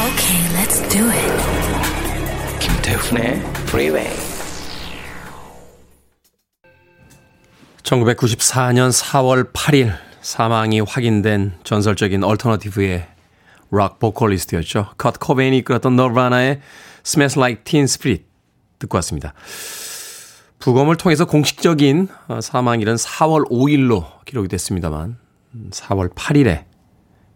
[0.00, 2.60] Okay, let's do it.
[2.60, 4.10] 김태훈의 Freeway.
[7.82, 13.06] 1994년 4월 8일 사망이 확인된 전설적인 얼터너티브의
[13.70, 14.90] 락 보컬리스트였죠.
[14.98, 16.60] 컷 코베인이 이끌었던 너바나의
[17.04, 18.24] Smells Like Teen Spirit
[18.78, 19.34] 듣고 왔습니다.
[20.58, 25.16] 부검을 통해서 공식적인 어, 사망일은 4월 5일로 기록이 됐습니다만
[25.70, 26.64] 4월 음, 8일에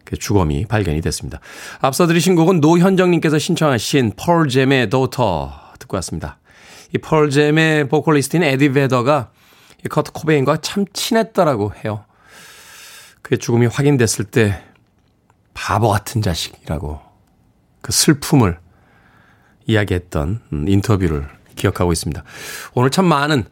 [0.03, 1.39] 그 주검이 발견이 됐습니다.
[1.81, 6.37] 앞서 들으신 곡은 노현정님께서 신청하신 펄잼의 도터 듣고 왔습니다.
[6.93, 9.31] 이 펄잼의 보컬리스트인 에디 베더가
[9.89, 12.05] 커트 코베인과 참 친했다라고 해요.
[13.21, 14.63] 그의 죽음이 확인됐을 때
[15.55, 16.99] 바보 같은 자식이라고
[17.81, 18.59] 그 슬픔을
[19.65, 22.23] 이야기했던 음, 인터뷰를 기억하고 있습니다.
[22.75, 23.45] 오늘 참 많은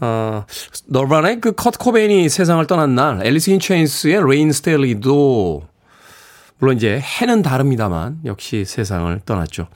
[0.00, 0.44] 어,
[0.86, 5.66] 너바나의 그 커트 코베인이 세상을 떠난 날 앨리스 인 체인스의 레인 스테일리도
[6.58, 9.68] 물론 이제 해는 다릅니다만 역시 세상을 떠났죠.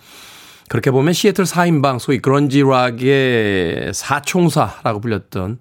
[0.68, 5.58] 그렇게 보면 시애틀 4인방 소위 그런지 락의 사총사라고 불렸던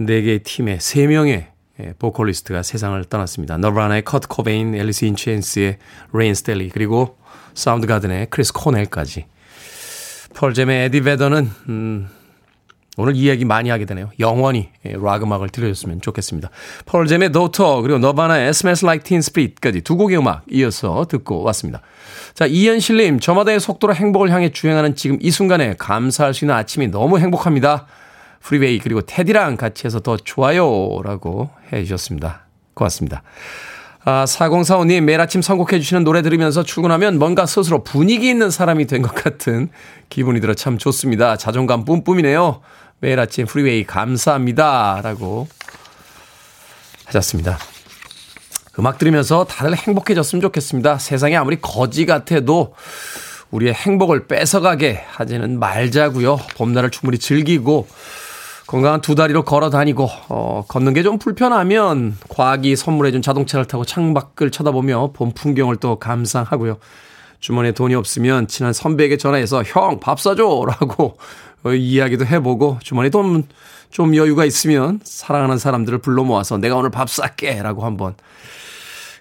[0.00, 1.51] 4개의 팀의 3명의
[1.98, 3.56] 보컬리스트가 세상을 떠났습니다.
[3.58, 5.78] 너바나의 커트 코베인, 앨리스 인 체인스의
[6.12, 7.16] 레인 스테일리 그리고
[7.54, 9.26] 사운드 가든의 크리스 코넬까지
[10.34, 12.08] 펄잼의 에디 베더는 음,
[12.98, 14.10] 오늘 이야기 많이 하게 되네요.
[14.20, 16.50] 영원히 예, 락 음악을 들려줬으면 좋겠습니다.
[16.84, 21.80] 펄잼의 도터 그리고 너바나의 Smells Like Teen Spirit까지 두 곡의 음악 이어서 듣고 왔습니다.
[22.34, 27.18] 자 이현실님 저마다의 속도로 행복을 향해 주행하는 지금 이 순간에 감사할 수 있는 아침이 너무
[27.18, 27.86] 행복합니다.
[28.42, 32.46] 프리웨이 그리고 테디랑 같이 해서 더 좋아요 라고 해 주셨습니다.
[32.74, 33.22] 고맙습니다.
[34.04, 39.02] 아, 4045님, 매일 아침 선곡해 주시는 노래 들으면서 출근하면 뭔가 스스로 분위기 있는 사람이 된
[39.02, 39.68] 것 같은
[40.08, 41.36] 기분이 들어 참 좋습니다.
[41.36, 42.60] 자존감 뿜뿜이네요.
[42.98, 45.00] 매일 아침 프리웨이 감사합니다.
[45.02, 45.46] 라고
[47.06, 47.58] 하셨습니다.
[48.78, 50.98] 음악 들으면서 다들 행복해졌으면 좋겠습니다.
[50.98, 52.74] 세상이 아무리 거지 같아도
[53.50, 56.38] 우리의 행복을 뺏어가게 하지는 말자고요.
[56.56, 57.86] 봄날을 충분히 즐기고
[58.66, 64.50] 건강한 두 다리로 걸어 다니고 어, 걷는 게 좀 불편하면 과학이 선물해준 자동차를 타고 창밖을
[64.50, 66.78] 쳐다보며 봄 풍경을 또 감상하고요.
[67.40, 71.16] 주머니에 돈이 없으면 친한 선배에게 전화해서 형 밥 사줘라고
[71.64, 73.46] 어, 이야기도 해보고 주머니에 돈
[73.92, 78.14] 좀 여유가 있으면 사랑하는 사람들을 불러 모아서 내가 오늘 밥 쌀게라고 한번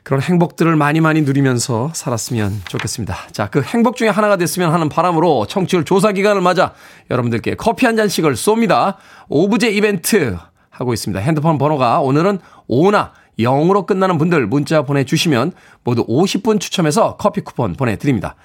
[0.04, 3.16] 그런 행복들을 많이 많이 누리면서 살았으면 좋겠습니다.
[3.32, 6.74] 자, 그 행복 중에 하나가 됐으면 하는 바람으로 청취율 조사 기간을 맞아
[7.12, 8.96] 여러분들께 커피 한 잔씩을 쏩니다.
[9.30, 10.38] 오브제 이벤트
[10.70, 11.20] 하고 있습니다.
[11.20, 18.36] 핸드폰 번호가 오늘은 5나 0으로 끝나는 분들 문자 보내주시면 모두 50분 추첨해서 커피 쿠폰 보내드립니다.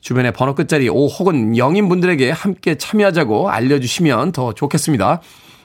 [0.00, 5.20] 주변에 번호 끝자리 5 혹은 0인 분들에게 함께 참여하자고 알려주시면 더 좋겠습니다.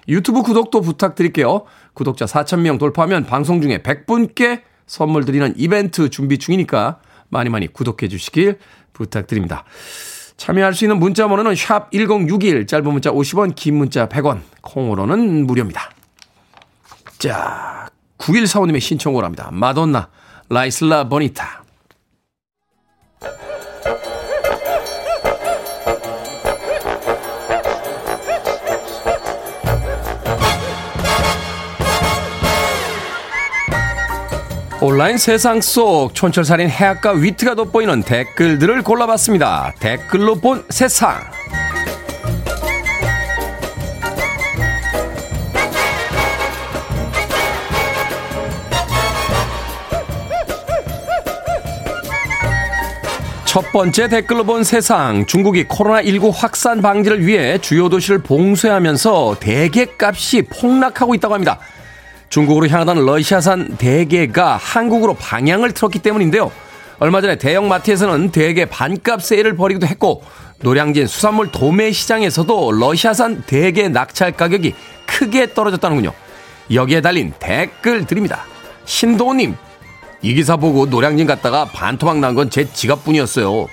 [0.07, 1.63] 유튜브 구독도 부탁드릴게요.
[1.93, 4.61] 구독자 4,000명 돌파하면 방송 중에 100분께
[4.91, 6.99] 선물 드리는 이벤트 준비 중이니까
[7.30, 8.60] 많이 많이 구독해 주시길
[8.91, 9.63] 부탁드립니다.
[10.36, 15.91] 참여할 수 있는 문자 번호는 샵 1061, 짧은 문자 50원, 긴 문자 100원, 콩으로는 무료입니다.
[17.19, 19.47] 자, 9145님의 신청을 합니다.
[19.54, 20.10] 마돈나,
[20.49, 21.61] 라이슬라 버니타.
[34.84, 39.76] 온라인 세상 속 촌철살인 해악과 위트가 돋보이는 댓글들을 골라봤습니다.
[39.80, 41.20] 댓글로 본 세상.
[53.46, 55.28] 첫 번째 댓글로 본 세상.
[55.28, 61.60] 중국이 코로나19 확산 방지를 위해 주요 도시를 봉쇄하면서 대게값이 폭락하고 있다고 합니다.
[62.32, 66.52] 중국으로 향하던 러시아산 대게가 한국으로 방향을 틀었기 때문인데요.
[67.00, 70.23] 얼마 전에 대형 마트에서는 대게 반값 세일을 벌이기도 했고
[70.62, 74.73] 노량진 수산물 도매 시장에서도 러시아산 대게 낙찰 가격이
[75.06, 76.13] 크게 떨어졌다는군요.
[76.73, 78.46] 여기에 달린 댓글 드립니다.
[78.86, 79.56] 신도우님,
[80.21, 83.67] 이 기사 보고 노량진 갔다가 반토막 난 건 제 지갑뿐이었어요.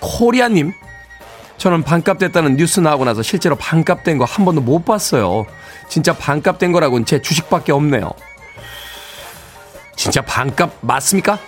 [0.00, 0.72] 코리아님,
[1.58, 5.46] 저는 반값 됐다는 뉴스 나오고 나서 실제로 반값 된 거 한 번도 못 봤어요.
[5.88, 8.10] 진짜 반값 된 거라고는 제 주식밖에 없네요.
[9.96, 11.38] 진짜 반값 맞습니까?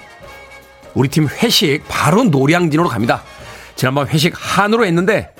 [0.94, 3.22] 우리 팀 회식 바로 노량진으로 갑니다.
[3.74, 5.34] 지난번 회식 한우로 했는데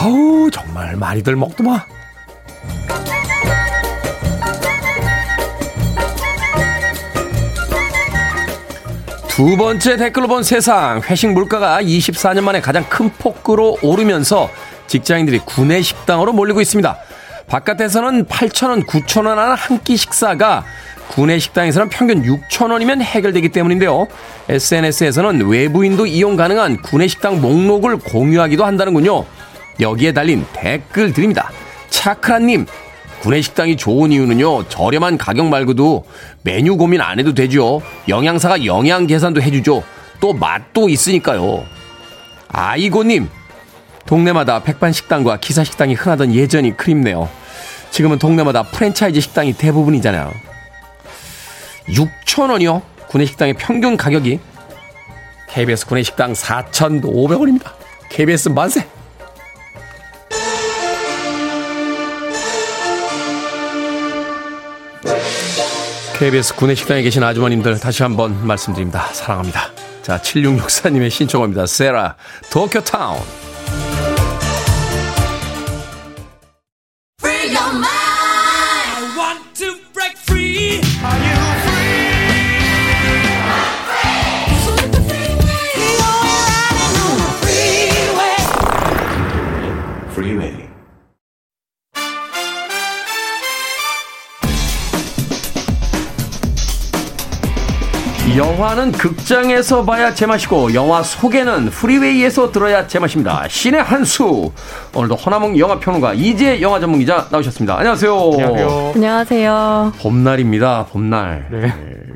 [0.00, 1.80] 어우 정말 많이들 먹더만.
[9.40, 14.50] 두 번째 댓글로 본 세상 회식 물가가 24년 만에 가장 큰 폭으로 오르면서
[14.86, 16.98] 직장인들이 구내 식당으로 몰리고 있습니다.
[17.46, 20.66] 바깥에서는 8,000원, 9,000원 하는 한 끼 식사가
[21.08, 24.08] 구내 식당에서는 평균 6,000원이면 해결되기 때문인데요.
[24.50, 29.24] SNS에서는 외부인도 이용 가능한 구내 식당 목록을 공유하기도 한다는군요.
[29.80, 31.50] 여기에 달린 댓글 드립니다.
[31.88, 32.66] 차크라님,
[33.20, 36.04] 구내식당이 좋은 이유는요, 저렴한 가격 말고도
[36.42, 37.82] 메뉴 고민 안 해도 되죠.
[38.08, 39.82] 영양사가 영양 계산도 해주죠.
[40.20, 41.64] 또 맛도 있으니까요.
[42.48, 43.28] 아이고님,
[44.06, 47.28] 동네마다 백반식당과 기사식당이 흔하던 예전이 그립네요.
[47.90, 50.32] 지금은 동네마다 프랜차이즈 식당이 대부분이잖아요.
[51.88, 52.82] 6,000원이요?
[53.08, 54.38] 구내식당의 평균 가격이
[55.48, 57.72] KBS 구내식당 4,500원입니다.
[58.08, 58.86] KBS 만세!
[66.20, 69.06] KBS 구내식당에 계신 아주머님들 다시 한번 말씀드립니다.
[69.14, 69.72] 사랑합니다.
[70.02, 71.64] 자, 7664님의 신청합니다.
[71.64, 72.14] 세라,
[72.52, 73.39] 도쿄타운.
[98.60, 103.48] 영화는 극장에서 봐야 제맛이고 영화 소개는 프리웨이에서 들어야 제맛입니다.
[103.48, 104.52] 신의 한수.
[104.94, 107.78] 오늘도 허나몽 영화평론가 이재 영화 전문기자 나오셨습니다.
[107.78, 108.12] 안녕하세요.
[108.12, 108.92] 안녕하세요.
[108.96, 109.92] 안녕하세요.
[110.02, 110.84] 봄날입니다.
[110.90, 111.48] 봄날.
[111.50, 111.60] 네.
[111.60, 111.72] 네.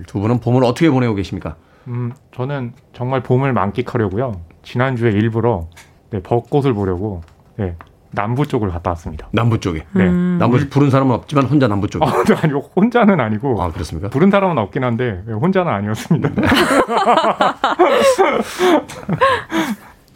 [0.07, 1.57] 두 분은 봄을 어떻게 보내고 계십니까?
[1.87, 4.43] 음, 저는 정말 봄을 만끽하려고요.
[4.63, 5.69] 지난주에 일부러
[6.11, 7.23] 네, 벚꽃을 보려고
[7.57, 7.75] 네,
[8.15, 9.29] 남부 쪽을 갔다 왔습니다.
[9.33, 9.85] 남부 쪽에.
[9.93, 10.05] 네.
[10.05, 10.37] 음.
[10.39, 12.05] 남부 쪽 부른 사람은 없지만 혼자 남부 쪽에.
[12.05, 12.13] 아,
[12.43, 13.63] 아니고 혼자는 아니고.
[13.63, 14.09] 아 그렇습니까?
[14.09, 16.31] 부른 사람은 없긴 한데 혼자는 아니었습니다.
[16.35, 16.47] 네.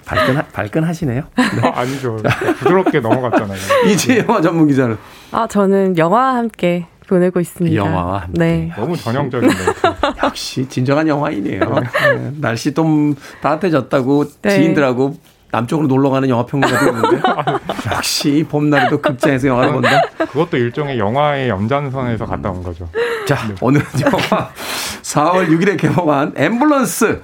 [0.04, 1.22] 발끈 발끈하시네요.
[1.36, 1.72] 네.
[1.74, 2.16] 아, 니죠
[2.58, 3.58] 부드럽게 넘어갔잖아요.
[3.92, 4.96] 이제 영화 전문 기자는.
[5.32, 7.76] 아 저는 영화와 함께 보내고 있습니다.
[7.76, 8.38] 영화와 함께.
[8.38, 8.72] 네.
[8.76, 9.54] 너무 전형적인데.
[10.24, 11.60] 역시 진정한 영화인이에요.
[11.60, 12.32] 네.
[12.40, 14.50] 날씨 좀 따뜻해졌다고 네.
[14.50, 15.14] 지인들하고
[15.50, 17.20] 남쪽으로 놀러 가는 영화 평론가도 있는데
[17.92, 20.02] 역시 봄날에도 극장에서 영화를 본다.
[20.18, 22.88] 그것도 일종의 영화의 연장선에서 갔다 온 거죠.
[23.26, 23.54] 자, 네.
[23.60, 24.50] 오늘은 영화
[25.02, 27.20] 4월 6일에 개봉한 앰뷸런스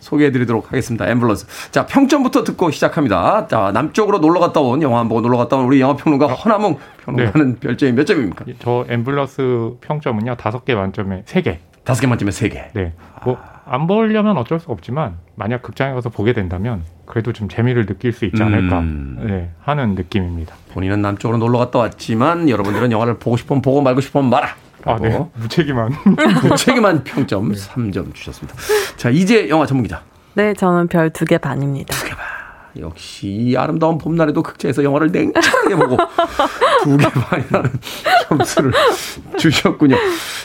[0.00, 1.06] 소개해드리도록 하겠습니다.
[1.06, 1.46] 앰뷸런스.
[1.72, 3.46] 자, 평점부터 듣고 시작합니다.
[3.48, 6.28] 자, 남쪽으로 놀러 갔다 온 영화 한 보고 놀러 갔다 온 우리 영화 평론가 어.
[6.34, 7.60] 허남웅 평론가는 네.
[7.60, 8.44] 별점이 몇 점입니까?
[8.60, 11.58] 저 앰뷸런스 평점은요, 다섯 개 만점에 세 개.
[11.84, 12.64] 다섯 개 만점에 세 개.
[12.74, 12.92] 네.
[13.24, 18.12] 뭐, 안 보려면 어쩔 수 없지만, 만약 극장에 가서 보게 된다면, 그래도 좀 재미를 느낄
[18.12, 19.24] 수 있지 않을까 음.
[19.26, 20.54] 네, 하는 느낌입니다.
[20.72, 24.48] 본인은 남쪽으로 놀러 갔다 왔지만 여러분들은 영화를 보고 싶으면 보고 말고 싶으면 말아.
[24.86, 25.18] 아, 네.
[25.34, 25.92] 무책임한
[26.44, 27.54] 무책임한 평점 네.
[27.58, 28.54] 3점 주셨습니다.
[28.96, 30.02] 자, 이제 영화 전문 기자.
[30.34, 31.94] 네, 저는 별 두 개 반입니다.
[31.94, 32.22] 두 개 반.
[32.78, 35.96] 역시 이 아름다운 봄날에도 극장에서 영화를 냉철하게 보고
[36.84, 37.70] 두 개 반이라는
[38.28, 38.72] 점수를
[39.38, 39.96] 주셨군요.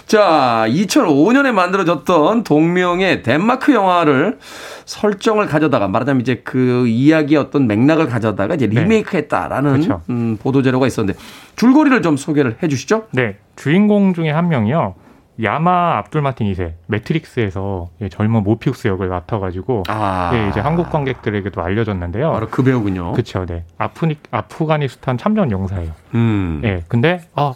[0.06, 4.38] 자, 2005년에 만들어졌던 동명의 덴마크 영화를
[4.86, 8.82] 설정을 가져다가 말하자면 이제 그 이야기의 어떤 맥락을 가져다가 이제 네.
[8.82, 9.78] 리메이크했다라는 네.
[9.88, 10.02] 그렇죠.
[10.10, 11.20] 음, 보도 자료가 있었는데
[11.56, 13.06] 줄거리를 좀 소개를 해 주시죠.
[13.12, 13.38] 네.
[13.56, 14.96] 주인공 중에 한 명이요.
[15.42, 20.32] 야마 압둘 마틴 2세 매트릭스에서 예, 젊은 모피우스 역을 맡아가지고 아.
[20.34, 22.32] 예, 이제 한국 관객들에게도 알려졌는데요.
[22.32, 23.14] 바로 그 배우군요.
[23.14, 23.64] 그렇죠, 네.
[23.78, 25.92] 아프니 아프가니스탄 참전 용사예요.
[26.16, 26.62] 음.
[26.66, 27.54] 예, 근데 아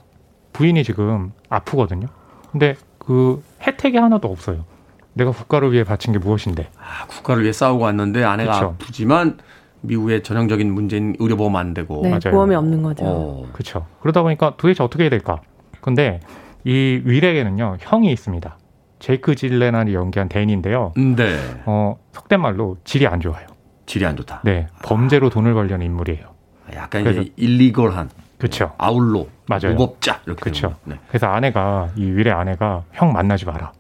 [0.54, 2.08] 부인이 지금 아프거든요.
[2.52, 4.66] 근데 그 혜택이 하나도 없어요.
[5.14, 6.70] 내가 국가를 위해 바친 게 무엇인데?
[6.78, 8.66] 아, 국가를 위해 싸우고 왔는데 아내가 그쵸.
[8.80, 9.38] 아프지만
[9.82, 12.32] 미국의 전형적인 문제인 의료보험 안 되고 네, 맞아요.
[12.32, 13.04] 보험이 없는 거죠.
[13.06, 13.46] 어.
[13.52, 13.86] 그렇죠.
[14.02, 15.42] 그러다 보니까 도대체 어떻게 해야 될까?
[15.82, 16.22] 근데
[16.64, 18.58] 이 윌에게는요 형이 있습니다.
[19.00, 20.94] 제이크 질레난이 연기한 댄인데요.
[20.96, 21.38] 네.
[21.66, 23.46] 어 속된 말로 질이 안 좋아요.
[23.86, 24.42] 질이 안 좋다.
[24.46, 25.30] 네, 범죄로 아.
[25.30, 26.34] 돈을 벌려는 인물이에요.
[26.74, 28.10] 약간 이제 일리걸한.
[28.38, 28.74] 그렇죠.
[28.78, 29.28] 아울로.
[29.48, 29.76] 맞아요.
[29.76, 30.42] 무법자 이렇게.
[30.42, 30.76] 그렇죠.
[30.86, 30.98] 네.
[31.08, 33.74] 그래서 아내가 이 윌의 아내가 형 만나지 마라.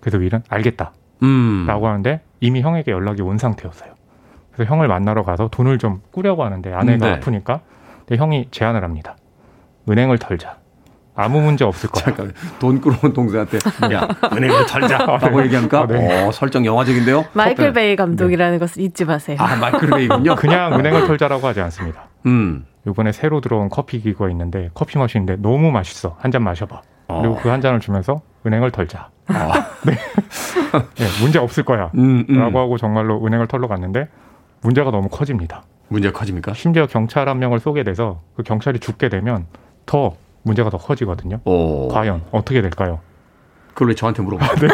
[0.00, 0.92] 그래서 윌은 알겠다.
[1.22, 1.64] 음.
[1.66, 3.94] 라고 하는데 이미 형에게 연락이 온 상태였어요.
[4.52, 7.12] 그래서 형을 만나러 가서 돈을 좀 꾸려고 하는데 아내가 네.
[7.14, 7.60] 아프니까
[8.06, 9.16] 근데 형이 제안을 합니다.
[9.88, 10.58] 은행을 털자.
[11.16, 12.04] 아무 문제 없을 거야.
[12.04, 13.58] 잠깐 돈 끌어온 동생한테
[13.92, 15.44] 야 은행을 털자라고 네.
[15.46, 16.26] 얘기하니까 아, 네.
[16.26, 17.24] 어, 설정 영화적인데요.
[17.32, 18.58] 마이클 베이 감독이라는 네.
[18.58, 19.36] 것을 잊지 마세요.
[19.40, 20.36] 아 마이클 베이군요.
[20.36, 22.08] 그냥 은행을 털자라고 하지 않습니다.
[22.26, 22.66] 음.
[22.86, 26.16] 이번에 새로 들어온 커피 기구가 있는데 커피 마시는데 너무 맛있어.
[26.20, 26.82] 한 잔 마셔봐.
[27.08, 27.40] 그리고 어.
[27.42, 29.08] 그한 잔을 주면서 은행을 털자.
[29.28, 29.52] 아.
[29.86, 29.92] 네.
[30.96, 31.06] 네.
[31.22, 31.90] 문제 없을 거야.
[31.94, 32.38] 음, 음.
[32.38, 34.08] 라고 하고 정말로 은행을 털러 갔는데
[34.62, 35.62] 문제가 너무 커집니다.
[35.88, 36.52] 문제가 커집니까?
[36.54, 39.46] 심지어 경찰 한 명을 쏘게 돼서 그 경찰이 죽게 되면
[39.86, 40.14] 더
[40.46, 41.40] 문제가 더 커지거든요.
[41.44, 41.88] 오.
[41.88, 43.00] 과연 어떻게 될까요?
[43.74, 44.54] 그걸 왜 저한테 물어봐?
[44.54, 44.68] 네.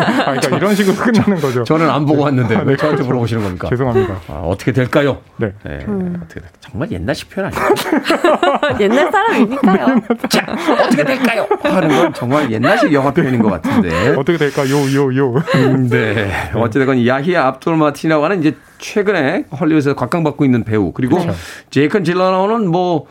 [0.00, 1.64] 아, 그러니까 이런 식으로 끝나는 거죠.
[1.64, 3.68] 저는 안 보고 왔는데 왜 저한테 물어보시는 겁니까?
[3.70, 4.14] 죄송합니다.
[4.28, 5.18] 아, 어떻게 될까요?
[5.36, 5.52] 네.
[5.64, 5.80] 네.
[5.86, 6.18] 음.
[6.24, 7.74] 어떻게 될 정말 옛날식 표현 아니에요?
[8.80, 10.00] 옛날 사람이니까요.
[10.30, 10.46] 자,
[10.82, 11.46] 어떻게 될까요?
[11.62, 14.14] 하는 건 정말 옛날식 영화 표현인 것 같은데.
[14.16, 14.62] 어떻게 될까?
[14.70, 15.34] 요, 요, 요.
[15.56, 16.30] 음, 네.
[16.54, 21.36] 어찌됐건 야히야 압돌 마틴이라고 하는 이제 최근에 헐리우드에서 각광받고 있는 배우 그리고 그렇죠.
[21.68, 23.06] 제이컨 질러나오는 뭐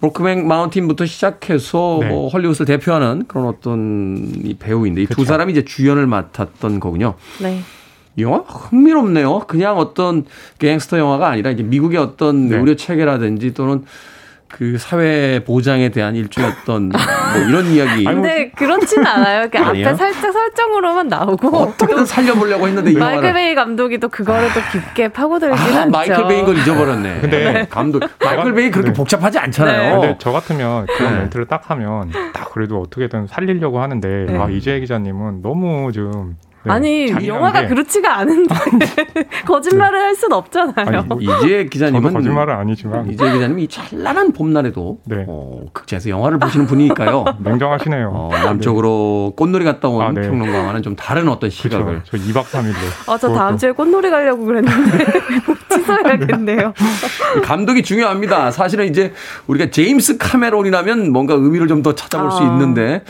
[0.00, 2.08] 브로크백 마운틴부터 시작해서 네.
[2.08, 5.28] 뭐 헐리우드를 대표하는 그런 어떤 이 배우인데 이두 그렇죠.
[5.28, 7.14] 사람이 이제 주연을 맡았던 거군요.
[7.40, 7.60] 네.
[8.16, 9.40] 이 영화 흥미롭네요.
[9.46, 10.24] 그냥 어떤
[10.58, 12.56] 갱스터 영화가 아니라 이제 미국의 어떤 네.
[12.56, 13.84] 의료 체계라든지 또는
[14.56, 16.98] 그 사회 보장에 대한 일종의 어떤 뭐
[17.46, 18.04] 이런 이야기.
[18.04, 19.50] 근데 그렇지는 않아요.
[19.50, 24.60] 그 앞에 살짝 설정으로만 나오고 어떻게든 살려보려고 했는데 이 마이클 베이 감독이 또 그거를 또
[24.72, 25.90] 깊게 파고들긴 아, 않죠.
[25.90, 27.20] 마이클 베이인 걸 잊어버렸네.
[27.20, 27.66] 근데 네.
[27.68, 28.94] 감독 마이클 베이 그렇게 네.
[28.94, 30.00] 복잡하지 않잖아요.
[30.00, 31.18] 근데 저 같으면 그런 네.
[31.20, 34.38] 멘트를 딱 하면 딱 그래도 어떻게든 살리려고 하는데 네.
[34.38, 36.72] 아 이재 기자님은 너무 좀 네.
[36.72, 37.68] 아니 영화가 게.
[37.68, 38.54] 그렇지가 않은데
[39.46, 40.04] 거짓말을 네.
[40.04, 40.74] 할 수는 없잖아요.
[41.08, 45.24] 아니, 이재 기자님은 거짓말은 아니지만 이재 기자님이 찬란한 봄날에도 네.
[45.28, 47.24] 어, 극장에서 영화를 보시는 분이니까요.
[47.40, 48.10] 냉정하시네요.
[48.12, 50.22] 어, 남쪽으로 꽃놀이 갔다 온 아, 네.
[50.22, 52.02] 평론가와는 좀 다른 어떤 시각을.
[52.02, 52.16] 그쵸.
[52.16, 52.74] 저 2박 3일로.
[53.12, 55.04] 아, 저 다음 주에 꽃놀이 가려고 그랬는데
[55.70, 56.74] 취소해야겠네요.
[57.44, 58.50] 감독이 중요합니다.
[58.50, 59.12] 사실은 이제
[59.46, 63.02] 우리가 제임스 카메론이라면 뭔가 의미를 좀 더 찾아볼 아, 수 있는데.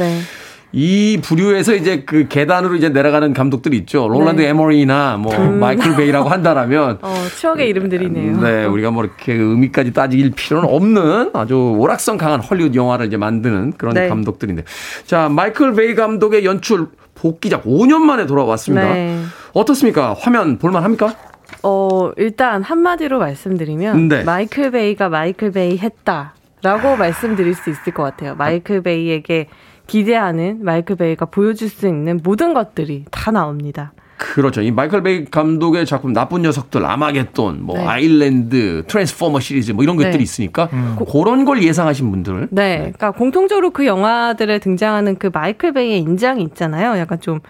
[0.72, 0.80] 네.
[0.80, 4.08] 이 부류에서 이제 그 계단으로 이제 내려가는 감독들이 있죠.
[4.08, 4.48] 롤란드 네.
[4.48, 5.58] 에머리히나 뭐 음.
[5.58, 8.40] 마이클 베이라고 한다라면 어, 추억의 이름들이네요.
[8.40, 13.74] 네, 우리가 뭐 이렇게 의미까지 따질 필요는 없는 아주 오락성 강한 헐리우드 영화를 이제 만드는
[13.78, 14.08] 그런 네.
[14.08, 14.64] 감독들인데.
[15.04, 18.92] 자, 마이클 베이 감독의 연출 복귀작 5년 만에 돌아왔습니다.
[18.92, 19.22] 네.
[19.52, 20.14] 어떻습니까?
[20.18, 21.14] 화면 볼만 합니까?
[21.62, 24.24] 어, 일단 한마디로 말씀드리면 네.
[24.24, 28.34] 마이클 베이가 마이클 베이 했다라고 말씀드릴 수 있을 것 같아요.
[28.36, 29.48] 마이클 베이에게
[29.86, 33.92] 기대하는 마이클 베이가 보여줄 수 있는 모든 것들이 다 나옵니다.
[34.16, 34.62] 그렇죠.
[34.62, 37.86] 이 마이클 베이 감독의 작품 나쁜 녀석들, 아마겟돈, 뭐 네.
[37.86, 40.22] 아일랜드, 트랜스포머 시리즈 뭐 이런 것들이 네.
[40.22, 40.96] 있으니까 음.
[41.12, 42.48] 그런 걸 예상하신 분들.
[42.50, 42.68] 네.
[42.68, 42.76] 네.
[42.78, 46.98] 그러니까 공통적으로 그 영화들에 등장하는 그 마이클 베이의 인장이 있잖아요.
[46.98, 47.40] 약간 좀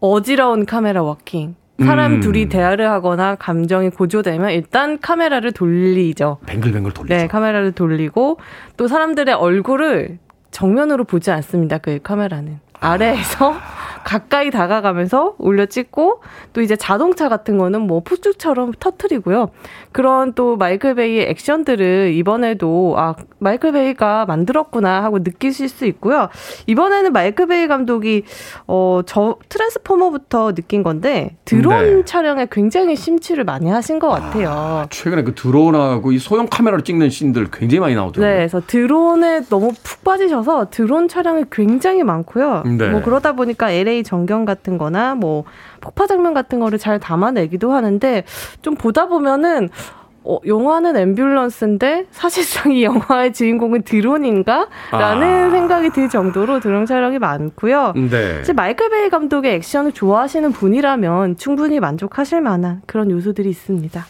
[0.00, 1.56] 어지러운 카메라 워킹.
[1.78, 2.20] 사람 음.
[2.20, 6.38] 둘이 대화를 하거나 감정이 고조되면 일단 카메라를 돌리죠.
[6.46, 7.14] 뱅글뱅글 돌리죠.
[7.14, 8.38] 네, 카메라를 돌리고
[8.78, 10.18] 또 사람들의 얼굴을
[10.56, 11.76] 정면으로 보지 않습니다.
[11.76, 12.60] 그 카메라는.
[12.80, 13.54] 아래에서
[14.06, 16.20] 가까이 다가가면서 올려 찍고
[16.52, 19.48] 또 이제 자동차 같은 거는 뭐 푸주처럼 터트리고요.
[19.90, 26.28] 그런 또 마이클 베이의 액션들을 이번에도 아 마이클 베이가 만들었구나 하고 느끼실 수 있고요.
[26.68, 28.22] 이번에는 마이클 베이 감독이
[28.66, 32.04] 어 저 트랜스포머부터 느낀 건데 드론 네.
[32.04, 34.50] 촬영에 굉장히 심취를 많이 하신 것 같아요.
[34.50, 38.30] 아, 최근에 그 드론하고 이 소형 카메라로 찍는 씬들 굉장히 많이 나오더라고요.
[38.30, 42.64] 네, 그래서 드론에 너무 푹 빠지셔서 드론 촬영이 굉장히 많고요.
[42.66, 42.88] 네.
[42.90, 45.44] 뭐 그러다 보니까 LA 전경 같은 거나 뭐
[45.80, 48.24] 폭파 장면 같은 거를 잘 담아내기도 하는데
[48.62, 49.70] 좀 보다 보면은
[50.28, 54.66] 어, 영화는 앰뷸런스인데 사실상 이 영화의 주인공은 드론인가?
[54.90, 55.50] 라는 아.
[55.50, 57.92] 생각이 들 정도로 드론 촬영이 많고요.
[57.94, 58.42] 네.
[58.54, 64.04] 마이클 베이 감독의 액션을 좋아하시는 분이라면 충분히 만족하실 만한 그런 요소들이 있습니다.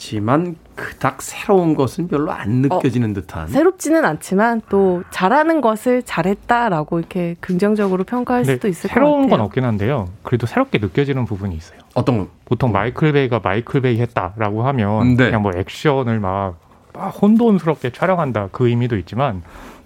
[0.00, 3.48] 하지만 그닥 새로운 것은 별로 안 느껴지는 어, 듯한.
[3.48, 9.10] 새롭지는 않지만 또 잘하는 것을 잘했다라고 이렇게 긍정적으로 평가할 수도 있을 것 같아요.
[9.10, 10.08] 새로운 건 없긴 한데요.
[10.22, 11.80] 그래도 새롭게 느껴지는 부분이 있어요.
[11.92, 12.28] 어떤 거?
[12.46, 15.26] 보통 마이클 베이가 마이클 베이 했다라고 하면 네.
[15.26, 16.56] 그냥 뭐 액션을 막,
[16.94, 19.42] 막 혼돈스럽게 촬영한다 그 의미도 있지만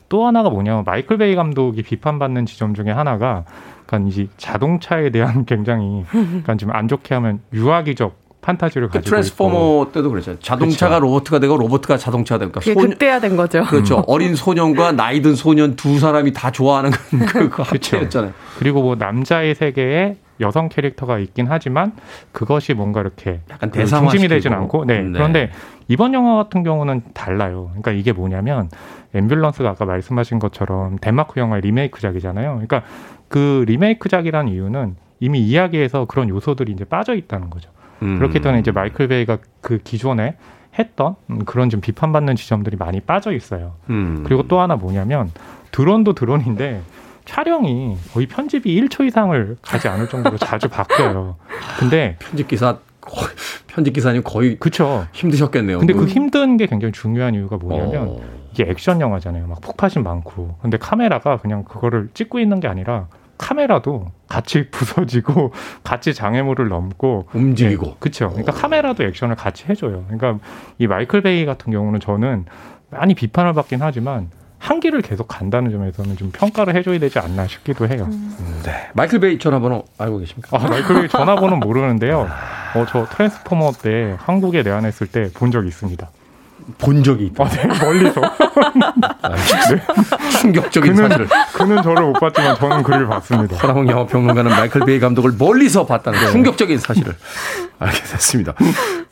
[0.08, 3.44] 또 하나가 뭐냐면 마이클 베이 감독이 비판받는 지점 중에 하나가
[3.86, 9.92] 그러니까 이제 자동차에 대한 굉장히 그러니까 지금 안 좋게 하면 유아기적 판타지를 가지고 트랜스포머 있고.
[9.92, 10.38] 때도 그랬죠.
[10.38, 11.06] 자동차가 그렇죠.
[11.06, 13.64] 로봇가 되고 로봇가 자동차가 되고 그러니까 소년, 극대화된 거죠.
[13.64, 14.04] 그렇죠.
[14.06, 16.90] 어린 소년과 나이 든 소년 두 사람이 다 좋아하는
[17.26, 18.32] 그, 그 합체였잖아요.
[18.58, 21.92] 그리고 뭐 남자의 세계에 여성 캐릭터가 있긴 하지만
[22.32, 25.00] 그것이 뭔가 이렇게 약간 그 중심이 되진 않고 네.
[25.00, 25.12] 네.
[25.12, 25.50] 그런데
[25.88, 27.68] 이번 영화 같은 경우는 달라요.
[27.70, 28.68] 그러니까 이게 뭐냐면
[29.14, 32.50] 앰뷸런스가 아까 말씀하신 것처럼 덴마크 영화의 리메이크작이잖아요.
[32.50, 32.82] 그러니까
[33.28, 37.70] 그 리메이크작이라는 이유는 이미 이야기에서 그런 요소들이 이제 빠져 있다는 거죠.
[38.04, 38.18] 음.
[38.18, 40.36] 그렇기 때문에 이제 마이클 베이가 그 기존에
[40.78, 43.74] 했던 그런 좀 비판받는 지점들이 많이 빠져 있어요.
[43.90, 44.22] 음.
[44.24, 45.30] 그리고 또 하나 뭐냐면
[45.70, 46.82] 드론도 드론인데
[47.24, 51.36] 촬영이 거의 편집이 1초 이상을 가지 않을 정도로 자주 바뀌어요.
[51.78, 52.78] 근데 편집 기사
[53.66, 55.78] 편집 기사님 거의 그쵸 힘드셨겠네요.
[55.78, 58.20] 근데 그 힘든 게 굉장히 중요한 이유가 뭐냐면 어.
[58.52, 59.46] 이게 액션 영화잖아요.
[59.46, 60.56] 막 폭파신 많고.
[60.62, 63.08] 근데 카메라가 그냥 그거를 찍고 있는 게 아니라
[63.38, 68.28] 카메라도 같이 부서지고 같이 장애물을 넘고 움직이고 네, 그렇죠.
[68.30, 70.04] 그러니까 카메라도 액션을 같이 해줘요.
[70.08, 70.44] 그러니까
[70.78, 72.46] 이 마이클 베이 같은 경우는 저는
[72.90, 78.06] 많이 비판을 받긴 하지만 한길을 계속 간다는 점에서는 좀 평가를 해줘야 되지 않나 싶기도 해요.
[78.10, 78.62] 음.
[78.64, 78.88] 네.
[78.94, 80.56] 마이클 베이 전화번호 알고 계십니까?
[80.56, 82.20] 아, 마이클 베이 전화번호 모르는데요.
[82.74, 86.08] 어, 저 트랜스포머 때 한국에 내한했을 때 본 적이 있습니다.
[86.78, 87.44] 본 적이 있다.
[87.44, 88.20] 아, 네, 멀리서.
[88.22, 89.82] 아, 네.
[90.40, 91.28] 충격적인 그는, 사실을.
[91.52, 93.56] 그는 저를 못 봤지만 저는 그를 봤습니다.
[93.56, 96.30] 허남웅 영화 평론가는 마이클 베이 감독을 멀리서 봤다는 네.
[96.30, 97.14] 충격적인 사실을
[97.78, 98.54] 알게 됐습니다.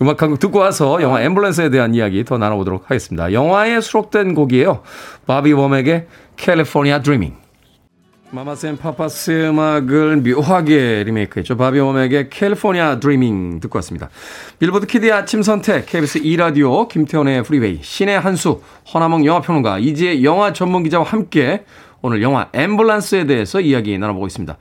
[0.00, 3.32] 음악 한곡 듣고 와서 영화 앰뷸런스에 대한 이야기 더 나눠보도록 하겠습니다.
[3.32, 4.82] 영화에 수록된 곡이에요.
[5.26, 6.06] 바비 워맥의
[6.36, 7.41] California Dreamin'.
[8.34, 11.58] 마마스 앤 파파스의 음악을 묘하게 리메이크했죠.
[11.58, 14.08] 바비 워맥의 California Dreamin' 듣고 왔습니다.
[14.58, 18.62] 빌보드 키드의 아침 선택, KBS 2라디오, 김태훈의 프리웨이, 신의 한수,
[18.92, 21.64] 허나몽 영화평론가, 이지의 영화 전문기자와 함께
[22.00, 24.56] 오늘 영화 앰뷸런스에 대해서 이야기 나눠보고 있습니다.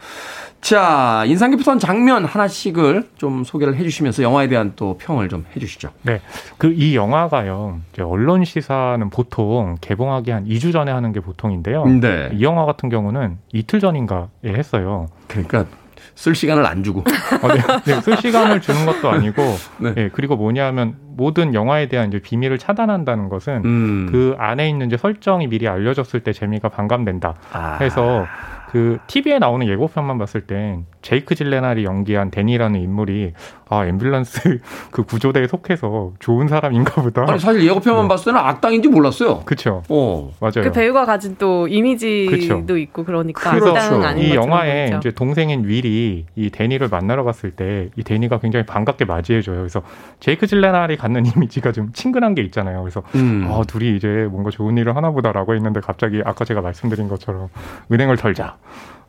[0.62, 5.90] 자, 인상 깊었던 장면 하나씩을 좀 소개를 해주시면서 영화에 대한 또 평을 좀 해주시죠.
[6.04, 6.22] 네.
[6.58, 11.86] 그 이 영화가요, 이제 언론 시사는 보통 개봉하기 한 2주 전에 하는 게 보통인데요.
[11.86, 12.30] 네.
[12.34, 15.08] 이 영화 같은 경우는 이틀 전인가에 했어요.
[15.28, 15.66] 그러니까
[16.16, 17.02] 쓸 시간을 안 주고.
[17.02, 17.62] 어, 네.
[17.94, 18.02] 네.
[18.02, 19.42] 쓸 시간을 주는 것도 아니고,
[19.80, 19.94] 네.
[19.96, 20.10] 네.
[20.14, 24.08] 그리고 뭐냐면 모든 영화에 대한 이제 비밀을 차단한다는 것은 음.
[24.12, 27.34] 그 안에 있는 이제 설정이 미리 알려졌을 때 재미가 반감된다.
[27.52, 27.78] 아.
[27.82, 28.26] 해서
[28.72, 33.34] 그 TV에 나오는 예고편만 봤을 땐 제이크 질레날이 연기한 데니라는 인물이
[33.70, 34.60] 아 앰뷸런스
[34.92, 37.26] 그 구조대에 속해서 좋은 사람인가 보다.
[37.28, 38.08] 아니 사실 예고편만 네.
[38.08, 39.40] 봤을 때는 악당인지 몰랐어요.
[39.46, 39.84] 그렇죠.
[39.90, 40.64] 어 맞아요.
[40.64, 42.32] 그 배우가 가진 또 이미지도
[42.66, 42.78] 그쵸.
[42.78, 48.40] 있고 그러니까 그래서 이 영화에 이제 동생인 윌이 이 데니를 만나러 갔을 때 이 데니가
[48.40, 49.58] 굉장히 반갑게 맞이해줘요.
[49.58, 49.82] 그래서
[50.20, 52.82] 제이크 질레날이 갖는 이미지가 좀 친근한 게 있잖아요.
[52.82, 53.48] 그래서 음.
[53.50, 57.50] 아 둘이 이제 뭔가 좋은 일을 하나보다라고 했는데 갑자기 아까 제가 말씀드린 것처럼
[57.92, 58.58] 은행을 털자.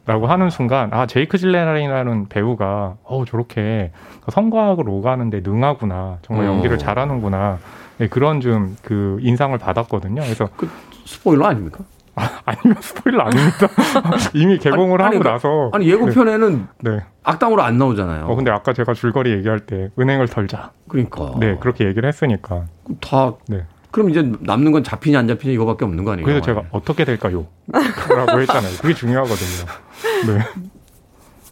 [0.05, 3.92] 라고 하는 순간 아 제이크 질레날이라는 배우가 어 저렇게
[4.30, 6.78] 성과학을 오가는데 능하구나 정말 연기를 어.
[6.78, 7.59] 잘하는구나
[7.98, 10.22] 네, 그런 좀 그 인상을 받았거든요.
[10.22, 10.68] 그래서 그
[11.05, 11.84] 스포일러 아닙니까?
[12.14, 13.68] 아, 아니면 스포일러 아닙니다.
[14.34, 16.90] 이미 개봉을 아니, 하고 아니, 나서 아니 예고편에는 네.
[16.90, 17.00] 네.
[17.22, 18.26] 악당으로 안 나오잖아요.
[18.26, 20.72] 어 근데 아까 제가 줄거리 얘기할 때 은행을 털자.
[20.88, 22.64] 그러니까 네 그렇게 얘기를 했으니까
[23.00, 23.62] 다 네.
[23.93, 26.26] 그럼 이제 남는 건 잡히냐 안 잡히냐 이거밖에 없는 거 아니에요?
[26.26, 27.47] 그래서 제가 어떻게 될까요?
[28.09, 28.72] 라고 했잖아요.
[28.80, 29.66] 그게 중요하거든요.
[30.34, 30.40] 네.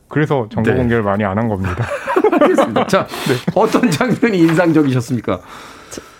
[0.08, 0.76] 그래서 정보 네.
[0.76, 1.86] 공개를 많이 안 한 겁니다.
[2.40, 2.86] 알겠습니다.
[2.88, 3.34] 자, 네.
[3.54, 5.40] 어떤 장면이 인상적이셨습니까?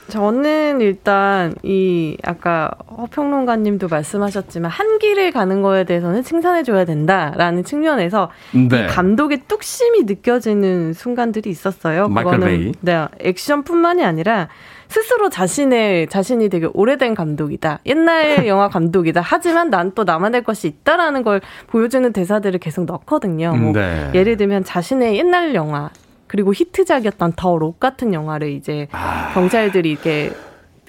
[0.09, 8.31] 저는 일단 이 아까 허평론가님도 말씀하셨지만 한 길을 가는 거에 대해서는 칭찬해 줘야 된다라는 측면에서
[8.69, 8.87] 네.
[8.87, 12.09] 감독의 뚝심이 느껴지는 순간들이 있었어요.
[12.09, 14.49] 그거는 네, 액션뿐만이 아니라
[14.91, 17.79] 스스로 자신의 자신이 되게 오래된 감독이다.
[17.87, 19.21] 옛날 영화 감독이다.
[19.25, 23.55] 하지만 난또 남아낼 것이 있다라는 걸 보여주는 대사들을 계속 넣거든요.
[23.55, 24.11] 뭐 네.
[24.15, 25.91] 예를 들면 자신의 옛날 영화
[26.27, 29.31] 그리고 히트작이었던 더 록 같은 영화를 이제 아.
[29.33, 30.33] 경찰들이 이렇게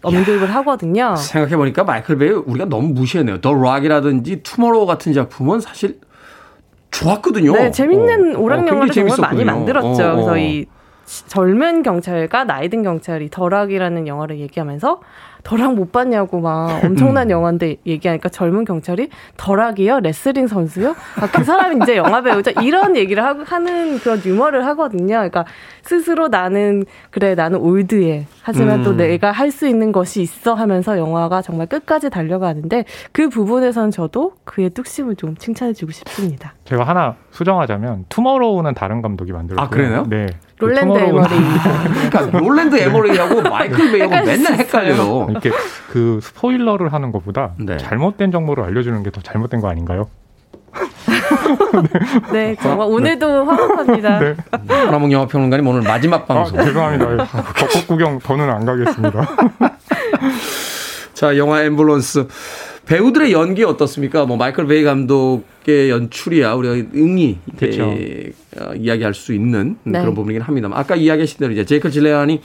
[0.02, 1.16] 언급을 야, 하거든요.
[1.16, 3.40] 생각해보니까 마이클 베이 우리가 너무 무시했네요.
[3.42, 6.00] 더 락이라든지 투모로우 같은 작품은 사실
[6.90, 7.54] 좋았거든요.
[7.54, 9.88] 네, 재밌는 어, 오락 어, 영화를 정말 많이 만들었죠.
[9.90, 10.38] 어, 그래서 어.
[10.38, 10.66] 이
[11.28, 15.02] 젊은 경찰과 나이 든 경찰이 더 락이라는 영화를 얘기하면서
[15.44, 17.32] 더 락 못 봤냐고 막 엄청난 음.
[17.32, 20.00] 영화인데 얘기하니까 젊은 경찰이 더 락이요?
[20.00, 20.96] 레슬링 선수요?
[21.20, 22.52] 아, 그 사람이 이제 영화 배우죠?
[22.62, 25.16] 이런 얘기를 하고 하는 그런 유머를 하거든요.
[25.16, 25.46] 그러니까
[25.82, 28.28] 스스로 나는 그래 나는 old해.
[28.44, 28.84] 하지만 음.
[28.84, 34.34] 또 내가 할 수 있는 것이 있어 하면서 영화가 정말 끝까지 달려가는데 그 부분에서는 저도
[34.46, 36.54] 그의 뚝심을 좀 칭찬해주고 싶습니다.
[36.64, 40.06] 제가 하나 수정하자면 투머로우는 다른 감독이 만들었고 아 그래요?
[40.10, 40.28] 네.
[40.60, 41.28] 롤랜드 에머리히.
[42.10, 45.28] 그러니까 롤랜드 에머리히하고 마이클 베이하고 맨날 헷갈려요.
[45.32, 45.52] 이렇게
[45.90, 47.78] 그 스포일러를 하는 것보다 네.
[47.78, 50.08] 잘못된 정보를 알려주는 게 더 잘못된 거 아닌가요?
[52.32, 53.34] 네, 정말 오늘도 네.
[53.46, 54.20] 화목합니다.
[54.20, 54.36] 네.
[54.68, 56.60] 하나몽 영화 평론가님 오늘 마지막 방송.
[56.60, 57.26] 아, 죄송합니다.
[57.26, 59.28] 벚꽃 구경 더는 안 가겠습니다.
[61.14, 62.28] 자, 영화 앰뷸런스.
[62.86, 64.26] 배우들의 연기 어떻습니까?
[64.26, 67.86] 뭐 마이클 베이 감독의 연출이야 우리가 응이 그렇죠.
[68.60, 70.00] 어, 이야기할 수 있는 네.
[70.00, 72.42] 그런 부분이긴 합니다만 아까 이야기하신 대로 이제 제이클 질레안이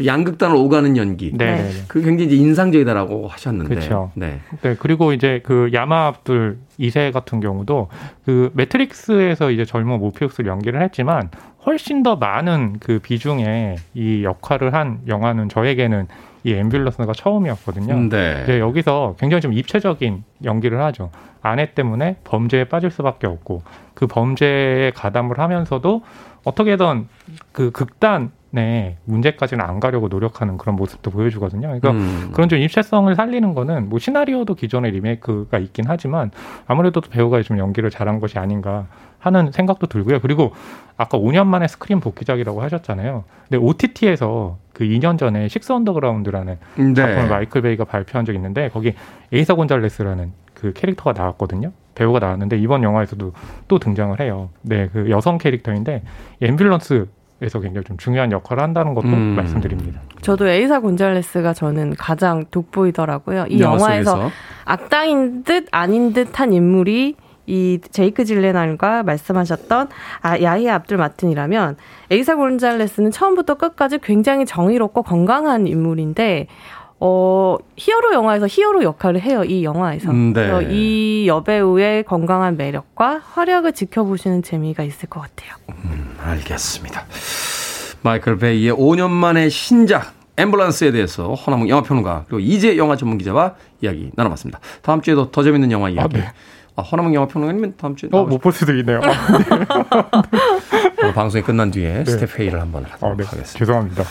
[0.00, 1.30] 그 양극단을 오가는 연기.
[1.36, 1.56] 네.
[1.56, 1.70] 네.
[1.86, 3.68] 그 굉장히 인상적이다라고 하셨는데.
[3.68, 4.10] 그렇죠.
[4.14, 4.40] 네.
[4.62, 4.74] 네.
[4.78, 7.88] 그리고 이제 그 야마 압둘 2세 같은 경우도
[8.24, 11.28] 그 매트릭스에서 이제 젊은 모피우스를 연기를 했지만
[11.66, 16.06] 훨씬 더 많은 그 비중의 이 역할을 한 영화는 저에게는
[16.44, 18.08] 이 앰뷸런스가 처음이었거든요.
[18.08, 18.46] 네.
[18.46, 18.58] 네.
[18.58, 21.10] 여기서 굉장히 좀 입체적인 연기를 하죠.
[21.42, 26.02] 아내 때문에 범죄에 빠질 수밖에 없고 그 범죄에 가담을 하면서도
[26.44, 27.08] 어떻게든
[27.52, 31.68] 그 극단의 문제까지는 안 가려고 노력하는 그런 모습도 보여주거든요.
[31.68, 32.30] 그러니까 음.
[32.32, 36.30] 그런 좀 입체성을 살리는 거는 뭐 시나리오도 기존의 리메이크가 있긴 하지만
[36.66, 38.86] 아무래도 배우가 좀 연기를 잘한 것이 아닌가
[39.18, 40.20] 하는 생각도 들고요.
[40.20, 40.52] 그리고
[40.96, 43.24] 아까 5년 만에 스크린 복귀작이라고 하셨잖아요.
[43.48, 46.94] 근데 OTT에서 그 2년 전에 식스 언더그라운드라는 네.
[46.94, 48.94] 작품을 마이클 베이가 발표한 적이 있는데 거기
[49.32, 51.72] 에이사 곤잘레스라는 그 캐릭터가 나왔거든요.
[52.00, 53.32] 배우가 나왔는데 이번 영화에서도
[53.68, 54.48] 또 등장을 해요.
[54.62, 56.02] 네, 그 여성 캐릭터인데
[56.42, 57.06] 앰뷸런스
[57.42, 59.34] 에서 굉장히 좀 중요한 역할을 한다는 것도 음.
[59.34, 59.98] 말씀드립니다.
[60.20, 63.46] 저도 에이사 곤잘레스가 저는 가장 돋보이더라고요.
[63.48, 64.30] 이 영화에서 속에서.
[64.66, 69.88] 악당인 듯 아닌 듯한 인물이 이 제이크 질렌할과 말씀하셨던
[70.20, 71.76] 아, 야히아 압둘 마틴이라면
[72.10, 76.46] 에이사 곤잘레스는 처음부터 끝까지 굉장히 정의롭고 건강한 인물인데
[77.02, 80.10] 어, 히어로 영화에서 히어로 역할을 해요, 이 영화에서.
[80.10, 80.50] 음, 네.
[80.70, 85.54] 이 여배우의 건강한 매력과 활약을 지켜보시는 재미가 있을 것 같아요.
[85.84, 87.06] 음, 알겠습니다.
[88.02, 94.10] 마이클 베이의 5년 만의 신작, 앰뷸런스에 대해서 허남웅 영화평론가, 그리고 이제 영화 전문 기자와 이야기
[94.14, 94.60] 나눠봤습니다.
[94.82, 96.16] 다음 주에도 더 재밌는 영화 이야기.
[96.18, 96.28] 아, 네.
[96.76, 98.10] 아, 허남웅 영화평론가님은 다음 주에.
[98.12, 99.00] 어, 못 볼 수도 있네요.
[99.02, 100.22] 아,
[101.02, 101.12] 네.
[101.14, 102.10] 방송이 끝난 뒤에 네.
[102.10, 103.24] 스텝 회의를 한번 하도록 아, 네.
[103.24, 103.58] 하겠습니다.
[103.58, 104.04] 죄송합니다.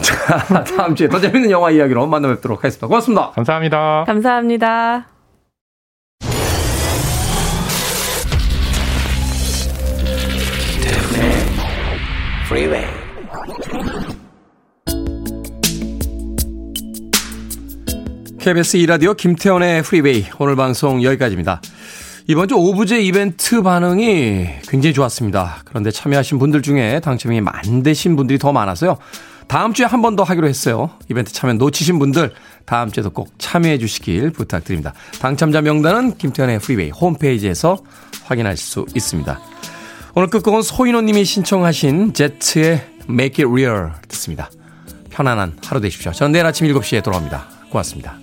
[0.00, 2.86] 자, 다음 주에 더 재밌는 영화 이야기로 만나 뵙도록 하겠습니다.
[2.86, 3.30] 고맙습니다.
[3.32, 4.04] 감사합니다.
[4.06, 5.06] 감사합니다.
[18.44, 21.62] KBS 2라디오 김태훈의 프리웨이 오늘 방송 여기까지입니다.
[22.26, 25.62] 이번 주 오브제 이벤트 반응이 굉장히 좋았습니다.
[25.64, 28.98] 그런데 참여하신 분들 중에 당첨이 안 되신 분들이 더 많아서요.
[29.48, 30.90] 다음 주에 한 번 더 하기로 했어요.
[31.10, 32.32] 이벤트 참여 놓치신 분들
[32.64, 34.92] 다음 주에도 꼭 참여해 주시길 부탁드립니다.
[35.20, 37.78] 당첨자 명단은 김태훈의 프리웨이 홈페이지에서
[38.24, 39.40] 확인할 수 있습니다.
[40.14, 44.50] 오늘 끝곡은 소인호 님이 신청하신 제츠의 Make It Real 듣습니다.
[45.10, 46.12] 편안한 하루 되십시오.
[46.12, 47.46] 저는 내일 아침 7시에 돌아옵니다.
[47.70, 48.16] 고맙습니다.